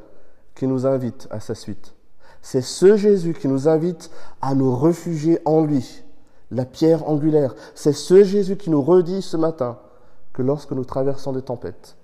qui 0.56 0.66
nous 0.66 0.84
invite 0.84 1.26
à 1.30 1.40
sa 1.40 1.54
suite. 1.54 1.94
C'est 2.42 2.60
ce 2.60 2.98
Jésus 2.98 3.32
qui 3.32 3.48
nous 3.48 3.66
invite 3.66 4.10
à 4.42 4.54
nous 4.54 4.76
réfugier 4.76 5.38
en 5.46 5.64
lui, 5.64 6.04
la 6.50 6.64
pierre 6.64 7.08
angulaire. 7.08 7.54
C'est 7.74 7.92
ce 7.92 8.24
Jésus 8.24 8.56
qui 8.56 8.70
nous 8.70 8.82
redit 8.82 9.22
ce 9.22 9.36
matin 9.36 9.78
que 10.32 10.42
lorsque 10.42 10.72
nous 10.72 10.84
traversons 10.84 11.32
des 11.32 11.42
tempêtes, 11.42 11.96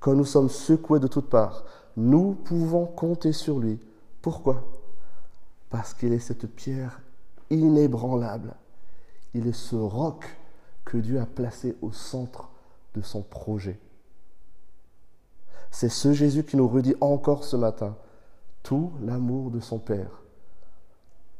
quand 0.00 0.14
nous 0.14 0.24
sommes 0.24 0.48
secoués 0.48 1.00
de 1.00 1.06
toutes 1.06 1.28
parts, 1.28 1.64
nous 1.96 2.32
pouvons 2.32 2.86
compter 2.86 3.32
sur 3.32 3.58
lui. 3.58 3.80
Pourquoi? 4.22 4.62
Parce 5.70 5.94
qu'il 5.94 6.12
est 6.12 6.18
cette 6.18 6.46
pierre 6.46 7.00
inébranlable. 7.50 8.54
Il 9.34 9.46
est 9.46 9.52
ce 9.52 9.76
roc 9.76 10.24
que 10.84 10.96
Dieu 10.96 11.20
a 11.20 11.26
placé 11.26 11.76
au 11.82 11.92
centre 11.92 12.48
de 12.94 13.02
son 13.02 13.22
projet. 13.22 13.78
C'est 15.70 15.90
ce 15.90 16.12
Jésus 16.12 16.44
qui 16.44 16.56
nous 16.56 16.68
redit 16.68 16.94
encore 17.00 17.44
ce 17.44 17.56
matin 17.56 17.96
tout 18.62 18.92
l'amour 19.02 19.50
de 19.50 19.60
son 19.60 19.78
Père 19.78 20.22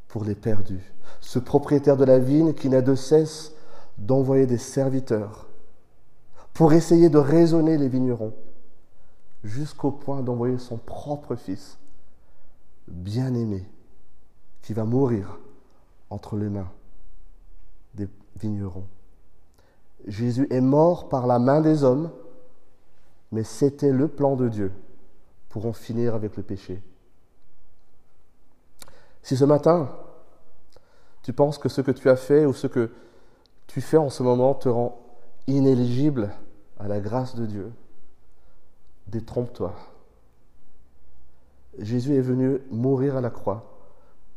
pour 0.09 0.25
les 0.25 0.35
perdus. 0.35 0.93
Ce 1.21 1.39
propriétaire 1.39 1.95
de 1.95 2.03
la 2.03 2.19
vigne 2.19 2.53
qui 2.53 2.67
n'a 2.67 2.81
de 2.81 2.95
cesse 2.95 3.53
d'envoyer 3.97 4.45
des 4.45 4.57
serviteurs 4.57 5.47
pour 6.53 6.73
essayer 6.73 7.09
de 7.09 7.17
raisonner 7.17 7.77
les 7.77 7.87
vignerons, 7.87 8.33
jusqu'au 9.45 9.91
point 9.91 10.21
d'envoyer 10.21 10.57
son 10.57 10.77
propre 10.77 11.35
fils, 11.35 11.77
bien-aimé, 12.89 13.65
qui 14.61 14.73
va 14.73 14.83
mourir 14.83 15.39
entre 16.09 16.35
les 16.35 16.49
mains 16.49 16.69
des 17.93 18.09
vignerons. 18.37 18.87
Jésus 20.07 20.47
est 20.49 20.61
mort 20.61 21.07
par 21.07 21.27
la 21.27 21.39
main 21.39 21.61
des 21.61 21.83
hommes, 21.83 22.11
mais 23.31 23.43
c'était 23.43 23.91
le 23.91 24.07
plan 24.07 24.35
de 24.35 24.49
Dieu 24.49 24.71
pour 25.49 25.65
en 25.65 25.73
finir 25.73 26.15
avec 26.15 26.35
le 26.35 26.43
péché. 26.43 26.81
Si 29.21 29.37
ce 29.37 29.45
matin, 29.45 29.89
tu 31.23 31.33
penses 31.33 31.57
que 31.57 31.69
ce 31.69 31.81
que 31.81 31.91
tu 31.91 32.09
as 32.09 32.15
fait 32.15 32.45
ou 32.45 32.53
ce 32.53 32.67
que 32.67 32.91
tu 33.67 33.81
fais 33.81 33.97
en 33.97 34.09
ce 34.09 34.23
moment 34.23 34.53
te 34.55 34.69
rend 34.69 34.99
inéligible 35.47 36.31
à 36.79 36.87
la 36.87 36.99
grâce 36.99 37.35
de 37.35 37.45
Dieu, 37.45 37.71
détrompe-toi. 39.07 39.75
Jésus 41.77 42.15
est 42.15 42.21
venu 42.21 42.59
mourir 42.71 43.15
à 43.15 43.21
la 43.21 43.29
croix 43.29 43.79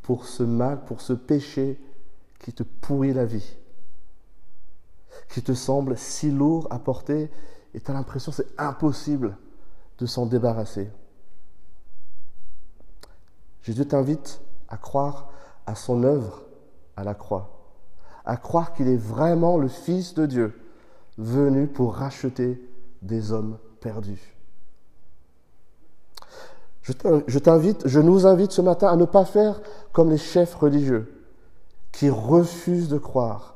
pour 0.03 0.27
ce 0.27 0.43
mal, 0.43 0.85
pour 0.85 1.01
ce 1.01 1.13
péché 1.13 1.81
qui 2.41 2.53
te 2.53 2.63
pourrit 2.63 3.13
la 3.13 3.25
vie, 3.25 3.57
qui 5.29 5.43
te 5.43 5.55
semble 5.55 5.97
si 5.97 6.31
lourd 6.31 6.67
à 6.71 6.79
porter 6.79 7.31
et 7.75 7.81
tu 7.81 7.91
as 7.91 7.95
l'impression 7.95 8.33
c'est 8.33 8.49
impossible 8.59 9.37
de 9.99 10.07
s'en 10.07 10.27
débarrasser. 10.27 10.91
Jésus 13.63 13.87
t'invite 13.87 14.41
à 14.73 14.79
croire 14.79 15.29
à 15.67 15.75
son 15.75 16.03
œuvre 16.03 16.43
à 16.97 17.05
la 17.05 17.15
croix, 17.15 17.51
à 18.25 18.37
croire 18.37 18.73
qu'il 18.73 18.89
est 18.89 18.97
vraiment 18.97 19.59
le 19.59 19.69
Fils 19.69 20.15
de 20.15 20.27
Dieu, 20.27 20.59
venu 21.19 21.67
pour 21.67 21.95
racheter 21.95 22.61
des 23.03 23.33
hommes 23.33 23.59
perdus. 23.81 24.35
Je 26.83 27.39
t'invite, 27.39 27.87
je 27.87 28.01
nous 28.01 28.27
invite 28.27 28.51
ce 28.51 28.63
matin 28.63 28.89
à 28.89 28.97
ne 28.97 29.05
pas 29.05 29.25
faire 29.25 29.61
comme 29.93 30.11
les 30.11 30.19
chefs 30.19 30.55
religieux 30.55 31.23
qui 31.93 32.11
refusent 32.11 32.89
de 32.89 32.99
croire, 32.99 33.55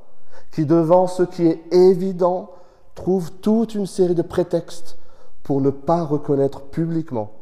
qui 0.52 0.64
devant 0.64 1.06
ce 1.08 1.24
qui 1.24 1.46
est 1.46 1.74
évident 1.74 2.52
trouvent 2.94 3.32
toute 3.32 3.74
une 3.74 3.86
série 3.86 4.14
de 4.14 4.22
prétextes 4.22 4.98
pour 5.42 5.60
ne 5.60 5.70
pas 5.70 6.04
reconnaître 6.04 6.62
publiquement 6.62 7.32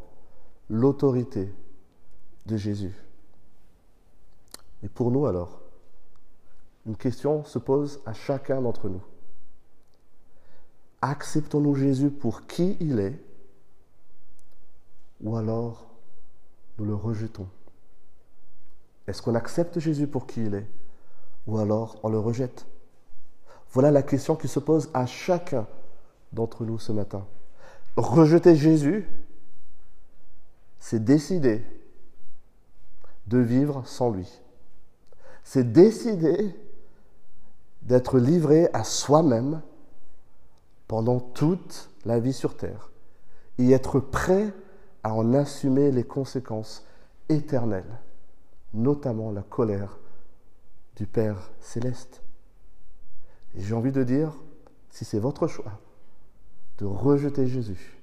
l'autorité 0.71 1.53
de 2.47 2.57
Jésus. 2.57 3.04
Et 4.85 4.89
pour 4.89 5.11
nous 5.11 5.25
alors, 5.27 5.63
une 6.85 6.97
question 6.97 7.43
se 7.45 7.59
pose 7.59 8.03
à 8.05 8.13
chacun 8.13 8.61
d'entre 8.61 8.91
nous. 8.91 9.03
Acceptons-nous 11.01 11.75
Jésus 11.75 12.11
pour 12.11 12.47
qui 12.47 12.77
il 12.81 13.01
est 13.01 13.19
ou 15.23 15.37
alors 15.37 15.87
nous 16.79 16.85
le 16.85 16.95
rejetons? 16.95 17.49
Est-ce 19.07 19.23
qu'on 19.23 19.35
accepte 19.35 19.79
Jésus 19.79 20.07
pour 20.07 20.27
qui 20.27 20.45
il 20.45 20.55
est 20.55 20.69
ou 21.47 21.57
alors 21.59 21.99
on 22.03 22.11
le 22.11 22.19
rejette? 22.19 22.67
Voilà 23.73 23.91
la 23.91 24.03
question 24.03 24.37
qui 24.37 24.49
se 24.49 24.61
pose 24.61 24.91
à 24.93 25.07
chacun 25.07 25.67
d'entre 26.33 26.65
nous 26.65 26.79
ce 26.79 26.93
matin. 26.93 27.27
Rejeter 27.97 28.55
Jésus, 28.55 29.09
c'est 30.79 31.03
décider 31.03 31.65
de 33.27 33.39
vivre 33.39 33.87
sans 33.87 34.11
lui 34.11 34.44
c'est 35.45 35.73
décider 35.73 36.59
d'être 37.83 38.19
livré 38.19 38.69
à 38.73 38.83
soi-même 38.83 39.63
pendant 40.89 41.21
toute 41.21 41.91
la 42.05 42.19
vie 42.19 42.33
sur 42.33 42.57
Terre 42.57 42.91
et 43.59 43.71
être 43.71 44.01
prêt 44.01 44.53
à 45.03 45.13
en 45.15 45.35
assumer 45.35 45.93
les 45.93 46.05
conséquences 46.05 46.87
éternelles, 47.29 48.01
notamment 48.73 49.31
la 49.31 49.43
colère 49.43 49.99
du 50.97 51.07
Père 51.07 51.51
céleste. 51.61 52.23
J'ai 53.55 53.75
envie 53.75 53.93
de 53.93 54.03
dire, 54.03 54.33
si 54.91 55.05
c'est 55.05 55.19
votre 55.19 55.47
choix 55.47 55.79
de 56.79 56.87
rejeter 56.87 57.47
Jésus, 57.47 58.01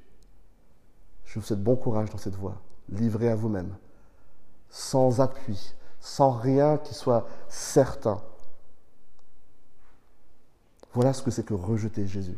je 1.25 1.39
vous 1.39 1.45
souhaite 1.45 1.63
bon 1.63 1.75
courage 1.75 2.10
dans 2.12 2.17
cette 2.17 2.36
voie, 2.36 2.62
livré 2.89 3.30
à 3.30 3.36
vous-même, 3.36 3.75
sans 4.69 5.21
appui, 5.21 5.73
sans 6.01 6.31
rien 6.31 6.77
qui 6.77 6.93
soit 6.93 7.27
certain. 7.47 8.21
Voilà 10.93 11.13
ce 11.13 11.21
que 11.21 11.31
c'est 11.31 11.45
que 11.45 11.53
rejeter 11.53 12.07
Jésus. 12.07 12.37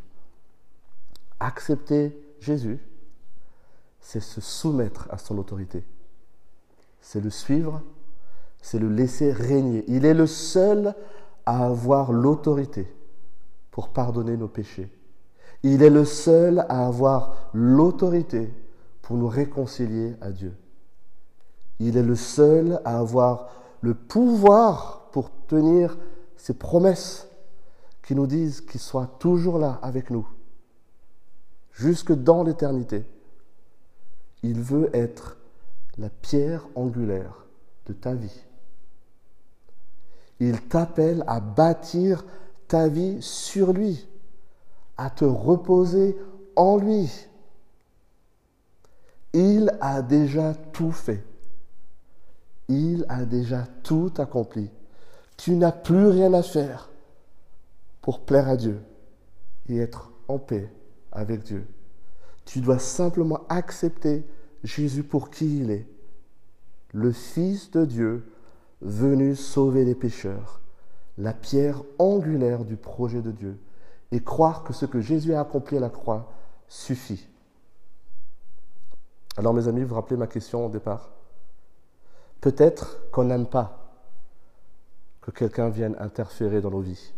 Accepter 1.40 2.16
Jésus, 2.40 2.80
c'est 4.00 4.20
se 4.20 4.42
soumettre 4.42 5.08
à 5.10 5.18
son 5.18 5.38
autorité. 5.38 5.84
C'est 7.02 7.22
le 7.22 7.30
suivre, 7.30 7.82
c'est 8.62 8.80
le 8.80 8.90
laisser 8.90 9.32
régner. 9.32 9.84
Il 9.88 10.06
est 10.06 10.14
le 10.14 10.28
seul 10.28 10.94
à 11.46 11.66
avoir 11.66 12.12
l'autorité 12.12 12.94
pour 13.72 13.90
pardonner 13.90 14.38
nos 14.38 14.48
péchés. 14.48 14.92
Il 15.64 15.82
est 15.82 15.90
le 15.90 16.06
seul 16.06 16.60
à 16.70 16.86
avoir 16.86 17.50
l'autorité 17.54 18.54
pour 19.02 19.16
nous 19.16 19.28
réconcilier 19.28 20.16
à 20.22 20.32
Dieu. 20.32 20.54
Il 21.86 21.98
est 21.98 22.04
le 22.04 22.16
seul 22.16 22.80
à 22.86 23.00
avoir 23.00 23.50
le 23.82 23.94
pouvoir 23.94 25.10
pour 25.12 25.30
tenir 25.48 25.98
ses 26.38 26.54
promesses 26.54 27.28
qui 28.04 28.16
nous 28.16 28.26
disent 28.26 28.62
qu'il 28.62 28.80
soit 28.80 29.18
toujours 29.20 29.60
là 29.60 29.80
avec 29.82 30.10
nous, 30.10 30.26
jusque 31.74 32.14
dans 32.14 32.44
l'éternité. 32.44 33.06
Il 34.44 34.62
veut 34.62 34.90
être 34.94 35.36
la 35.98 36.10
pierre 36.10 36.66
angulaire 36.76 37.46
de 37.88 37.92
ta 37.92 38.14
vie. 38.14 38.46
Il 40.40 40.62
t'appelle 40.62 41.26
à 41.28 41.42
bâtir 41.42 42.24
ta 42.70 42.88
vie 42.88 43.22
sur 43.22 43.74
lui, 43.74 44.08
à 44.96 45.10
te 45.10 45.26
reposer 45.26 46.18
en 46.56 46.78
lui. 46.78 47.12
Il 49.34 49.76
a 49.82 50.02
déjà 50.02 50.54
tout 50.72 50.94
fait. 50.94 51.26
Il 52.70 53.06
a 53.10 53.26
déjà 53.26 53.66
tout 53.84 54.14
accompli. 54.18 54.70
Tu 55.38 55.56
n'as 55.56 55.72
plus 55.72 56.08
rien 56.08 56.34
à 56.34 56.44
faire 56.44 56.90
pour 58.02 58.22
plaire 58.22 58.48
à 58.48 58.58
Dieu 58.58 58.82
et 59.68 59.78
être 59.78 60.12
en 60.28 60.40
paix 60.40 60.72
avec 61.12 61.44
Dieu. 61.44 61.68
Tu 62.46 62.60
dois 62.60 62.80
simplement 62.80 63.42
accepter 63.50 64.26
Jésus 64.64 65.04
pour 65.04 65.30
qui 65.30 65.60
il 65.60 65.72
est, 65.72 65.88
le 66.94 67.12
Fils 67.12 67.72
de 67.72 67.86
Dieu 67.86 68.32
venu 68.82 69.36
sauver 69.36 69.86
les 69.86 69.96
pécheurs, 69.96 70.62
la 71.18 71.34
pierre 71.34 71.82
angulaire 72.00 72.66
du 72.66 72.76
projet 72.76 73.22
de 73.22 73.32
Dieu 73.32 73.58
et 74.12 74.22
croire 74.22 74.64
que 74.64 74.74
ce 74.74 74.86
que 74.86 75.02
Jésus 75.02 75.34
a 75.34 75.42
accompli 75.42 75.78
à 75.78 75.80
la 75.80 75.90
croix 75.90 76.32
suffit. 76.68 77.28
Alors 79.38 79.54
mes 79.54 79.68
amis, 79.68 79.84
vous 79.84 79.96
rappelez 79.96 80.18
ma 80.18 80.28
question 80.28 80.66
au 80.66 80.70
départ? 80.70 81.12
Peut-être 82.44 83.10
qu'on 83.10 83.24
n'aime 83.24 83.46
pas 83.46 83.88
que 85.22 85.32
quelqu'un 85.32 85.70
vienne 85.70 85.96
interférer 85.98 86.60
dans 86.60 86.72
nos 86.72 86.82
vies. 86.82 87.14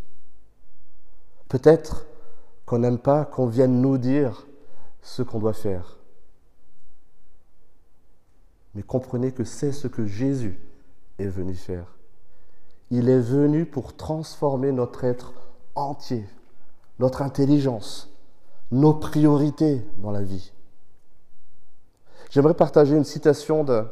Peut-être 1.49 2.05
qu'on 2.67 2.77
n'aime 2.77 2.99
pas 2.99 3.25
qu'on 3.25 3.47
vienne 3.47 3.81
nous 3.81 3.97
dire 3.97 4.45
ce 5.01 5.23
qu'on 5.23 5.39
doit 5.39 5.53
faire. 5.53 5.97
Mais 8.75 8.83
comprenez 8.83 9.31
que 9.31 9.43
c'est 9.43 9.71
ce 9.71 9.87
que 9.87 10.05
Jésus 10.05 10.59
est 11.17 11.25
venu 11.25 11.55
faire. 11.55 11.95
Il 12.91 13.09
est 13.09 13.19
venu 13.19 13.65
pour 13.65 13.97
transformer 13.97 14.71
notre 14.71 15.05
être 15.05 15.33
entier, 15.73 16.23
notre 16.99 17.23
intelligence, 17.23 18.13
nos 18.69 18.93
priorités 18.93 19.83
dans 19.97 20.11
la 20.11 20.21
vie. 20.21 20.51
J'aimerais 22.29 22.53
partager 22.53 22.95
une 22.95 23.03
citation 23.03 23.63
d'un 23.63 23.89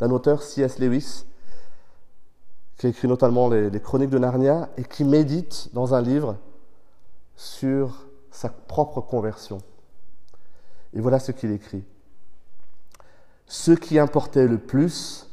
auteur, 0.00 0.42
C.S. 0.42 0.78
Lewis, 0.78 1.24
qui 2.76 2.88
écrit 2.88 3.08
notamment 3.08 3.48
les, 3.48 3.70
les, 3.70 3.80
Chroniques 3.80 4.10
de 4.10 4.18
Narnia 4.18 4.68
et 4.76 4.84
qui 4.84 5.04
médite 5.04 5.70
dans 5.72 5.94
un 5.94 6.02
livre 6.02 6.36
sur 7.36 8.06
sa 8.30 8.48
propre 8.48 9.00
conversion. 9.00 9.58
Et 10.92 11.00
voilà 11.00 11.18
ce 11.18 11.32
qu'il 11.32 11.50
écrit. 11.52 11.84
Ce 13.46 13.72
qui 13.72 13.98
importait 13.98 14.46
le 14.46 14.58
plus 14.58 15.30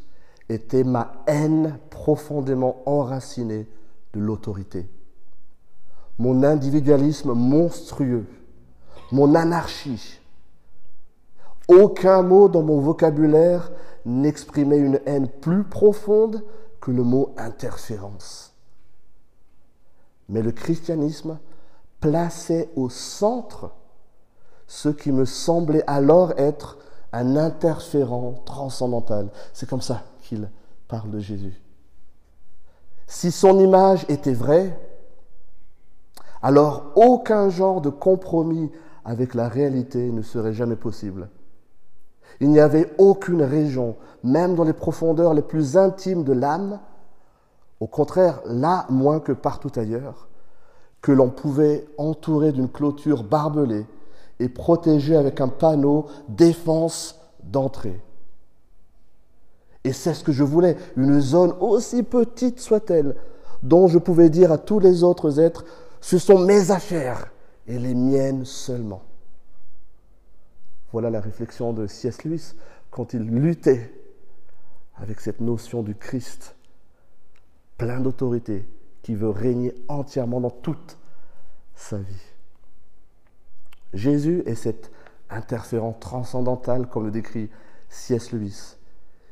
était 0.49 0.83
ma 0.83 1.23
haine 1.27 1.79
profondément 1.89 2.83
enracinée 2.85 3.67
de 4.13 4.19
l'autorité. 4.19 4.87
Mon 6.19 6.43
individualisme 6.43 7.33
monstrueux, 7.33 8.25
mon 9.11 9.35
anarchie. 9.35 10.19
Aucun 11.67 12.21
mot 12.21 12.49
dans 12.49 12.61
mon 12.61 12.79
vocabulaire 12.79 13.71
n'exprimait 14.05 14.77
une 14.77 14.99
haine 15.05 15.27
plus 15.27 15.63
profonde 15.63 16.43
que 16.81 16.91
le 16.91 17.03
mot 17.03 17.33
interférence. 17.37 18.53
Mais 20.29 20.41
le 20.41 20.51
christianisme 20.51 21.39
plaçait 21.99 22.69
au 22.75 22.89
centre 22.89 23.71
ce 24.67 24.89
qui 24.89 25.11
me 25.11 25.25
semblait 25.25 25.83
alors 25.87 26.33
être 26.37 26.77
un 27.13 27.37
interférent 27.37 28.41
transcendantal. 28.45 29.29
C'est 29.53 29.69
comme 29.69 29.81
ça 29.81 30.03
qu'il 30.21 30.49
parle 30.87 31.11
de 31.11 31.19
Jésus. 31.19 31.61
Si 33.07 33.31
son 33.31 33.59
image 33.59 34.05
était 34.09 34.33
vraie, 34.33 34.77
alors 36.41 36.91
aucun 36.95 37.49
genre 37.49 37.81
de 37.81 37.89
compromis 37.89 38.71
avec 39.05 39.33
la 39.33 39.47
réalité 39.47 40.11
ne 40.11 40.21
serait 40.21 40.53
jamais 40.53 40.75
possible. 40.75 41.29
Il 42.39 42.49
n'y 42.49 42.59
avait 42.59 42.91
aucune 42.97 43.43
région, 43.43 43.95
même 44.23 44.55
dans 44.55 44.63
les 44.63 44.73
profondeurs 44.73 45.33
les 45.33 45.41
plus 45.41 45.77
intimes 45.77 46.23
de 46.23 46.33
l'âme, 46.33 46.79
au 47.79 47.87
contraire, 47.87 48.41
là 48.45 48.85
moins 48.89 49.19
que 49.19 49.31
partout 49.31 49.71
ailleurs, 49.75 50.27
que 51.01 51.11
l'on 51.11 51.29
pouvait 51.29 51.85
entourer 51.97 52.51
d'une 52.51 52.69
clôture 52.69 53.23
barbelée 53.23 53.85
et 54.39 54.49
protégée 54.49 55.15
avec 55.15 55.41
un 55.41 55.49
panneau 55.49 56.05
défense 56.29 57.19
d'entrée. 57.43 58.01
Et 59.83 59.91
c'est 59.91 60.13
ce 60.13 60.23
que 60.23 60.31
je 60.31 60.43
voulais, 60.43 60.77
une 60.95 61.19
zone 61.19 61.53
aussi 61.59 62.03
petite 62.03 62.59
soit-elle, 62.59 63.15
dont 63.61 63.87
je 63.87 63.97
pouvais 63.97 64.29
dire 64.29 64.51
à 64.51 64.57
tous 64.57 64.79
les 64.79 65.03
autres 65.03 65.39
êtres, 65.39 65.65
ce 65.99 66.17
sont 66.17 66.39
mes 66.39 66.71
affaires 66.71 67.27
et 67.67 67.77
les 67.77 67.95
miennes 67.95 68.45
seulement. 68.45 69.01
Voilà 70.93 71.09
la 71.09 71.19
réflexion 71.19 71.73
de 71.73 71.87
C.S. 71.87 72.23
Lewis 72.23 72.53
quand 72.91 73.13
il 73.13 73.23
luttait 73.23 73.91
avec 74.95 75.19
cette 75.19 75.41
notion 75.41 75.81
du 75.81 75.95
Christ, 75.95 76.55
plein 77.79 77.99
d'autorité, 77.99 78.67
qui 79.01 79.15
veut 79.15 79.31
régner 79.31 79.73
entièrement 79.87 80.39
dans 80.39 80.51
toute 80.51 80.99
sa 81.73 81.97
vie. 81.97 82.27
Jésus 83.93 84.43
est 84.45 84.53
cet 84.53 84.91
interférent 85.31 85.93
transcendantal, 85.93 86.87
comme 86.87 87.05
le 87.05 87.11
décrit 87.11 87.49
C.S. 87.89 88.31
Lewis. 88.31 88.75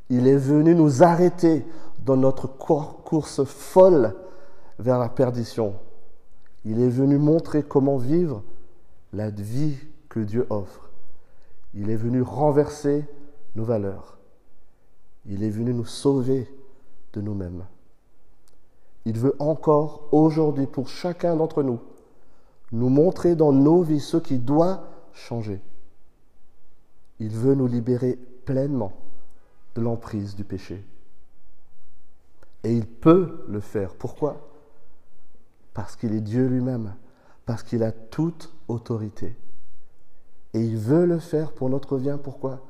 Il 0.09 0.27
est 0.27 0.37
venu 0.37 0.73
nous 0.73 1.03
arrêter 1.03 1.63
dans 2.03 2.17
notre 2.17 2.47
course 2.47 3.43
folle 3.43 4.15
vers 4.79 4.97
la 4.97 5.09
perdition. 5.09 5.75
Il 6.65 6.81
est 6.81 6.89
venu 6.89 7.19
montrer 7.19 7.61
comment 7.61 7.97
vivre 7.97 8.43
la 9.13 9.29
vie 9.29 9.77
que 10.09 10.19
Dieu 10.19 10.47
offre. 10.49 10.90
Il 11.73 11.89
est 11.89 11.95
venu 11.95 12.21
renverser 12.21 13.05
nos 13.55 13.63
valeurs. 13.63 14.17
Il 15.25 15.43
est 15.43 15.49
venu 15.49 15.73
nous 15.73 15.85
sauver 15.85 16.49
de 17.13 17.21
nous-mêmes. 17.21 17.65
Il 19.05 19.17
veut 19.17 19.35
encore 19.39 20.09
aujourd'hui 20.11 20.67
pour 20.67 20.87
chacun 20.87 21.35
d'entre 21.35 21.63
nous 21.63 21.79
nous 22.71 22.89
montrer 22.89 23.35
dans 23.35 23.51
nos 23.51 23.81
vies 23.81 23.99
ce 23.99 24.17
qui 24.17 24.37
doit 24.37 24.87
changer. 25.13 25.61
Il 27.19 27.35
veut 27.35 27.55
nous 27.55 27.67
libérer 27.67 28.17
pleinement 28.45 28.93
de 29.75 29.81
l'emprise 29.81 30.35
du 30.35 30.43
péché. 30.43 30.83
Et 32.63 32.75
il 32.75 32.87
peut 32.87 33.43
le 33.47 33.59
faire. 33.59 33.95
Pourquoi? 33.95 34.49
Parce 35.73 35.95
qu'il 35.95 36.13
est 36.13 36.21
Dieu 36.21 36.47
lui-même, 36.47 36.95
parce 37.45 37.63
qu'il 37.63 37.83
a 37.83 37.91
toute 37.91 38.53
autorité. 38.67 39.35
Et 40.53 40.61
il 40.61 40.77
veut 40.77 41.05
le 41.05 41.19
faire 41.19 41.53
pour 41.53 41.69
notre 41.69 41.97
bien. 41.97 42.17
Pourquoi? 42.17 42.65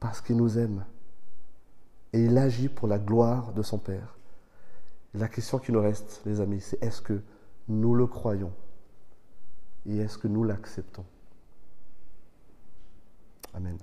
Parce 0.00 0.20
qu'il 0.20 0.36
nous 0.36 0.58
aime. 0.58 0.84
Et 2.12 2.24
il 2.24 2.36
agit 2.38 2.68
pour 2.68 2.88
la 2.88 2.98
gloire 2.98 3.52
de 3.52 3.62
son 3.62 3.78
Père. 3.78 4.16
la 5.14 5.28
question 5.28 5.58
qui 5.58 5.72
nous 5.72 5.80
reste, 5.80 6.20
les 6.26 6.40
amis, 6.40 6.60
c'est 6.60 6.82
est-ce 6.82 7.00
que 7.00 7.20
nous 7.68 7.94
le 7.94 8.06
croyons? 8.06 8.52
Et 9.86 9.96
est-ce 9.98 10.18
que 10.18 10.28
nous 10.28 10.44
l'acceptons? 10.44 11.04
Amen. 13.54 13.78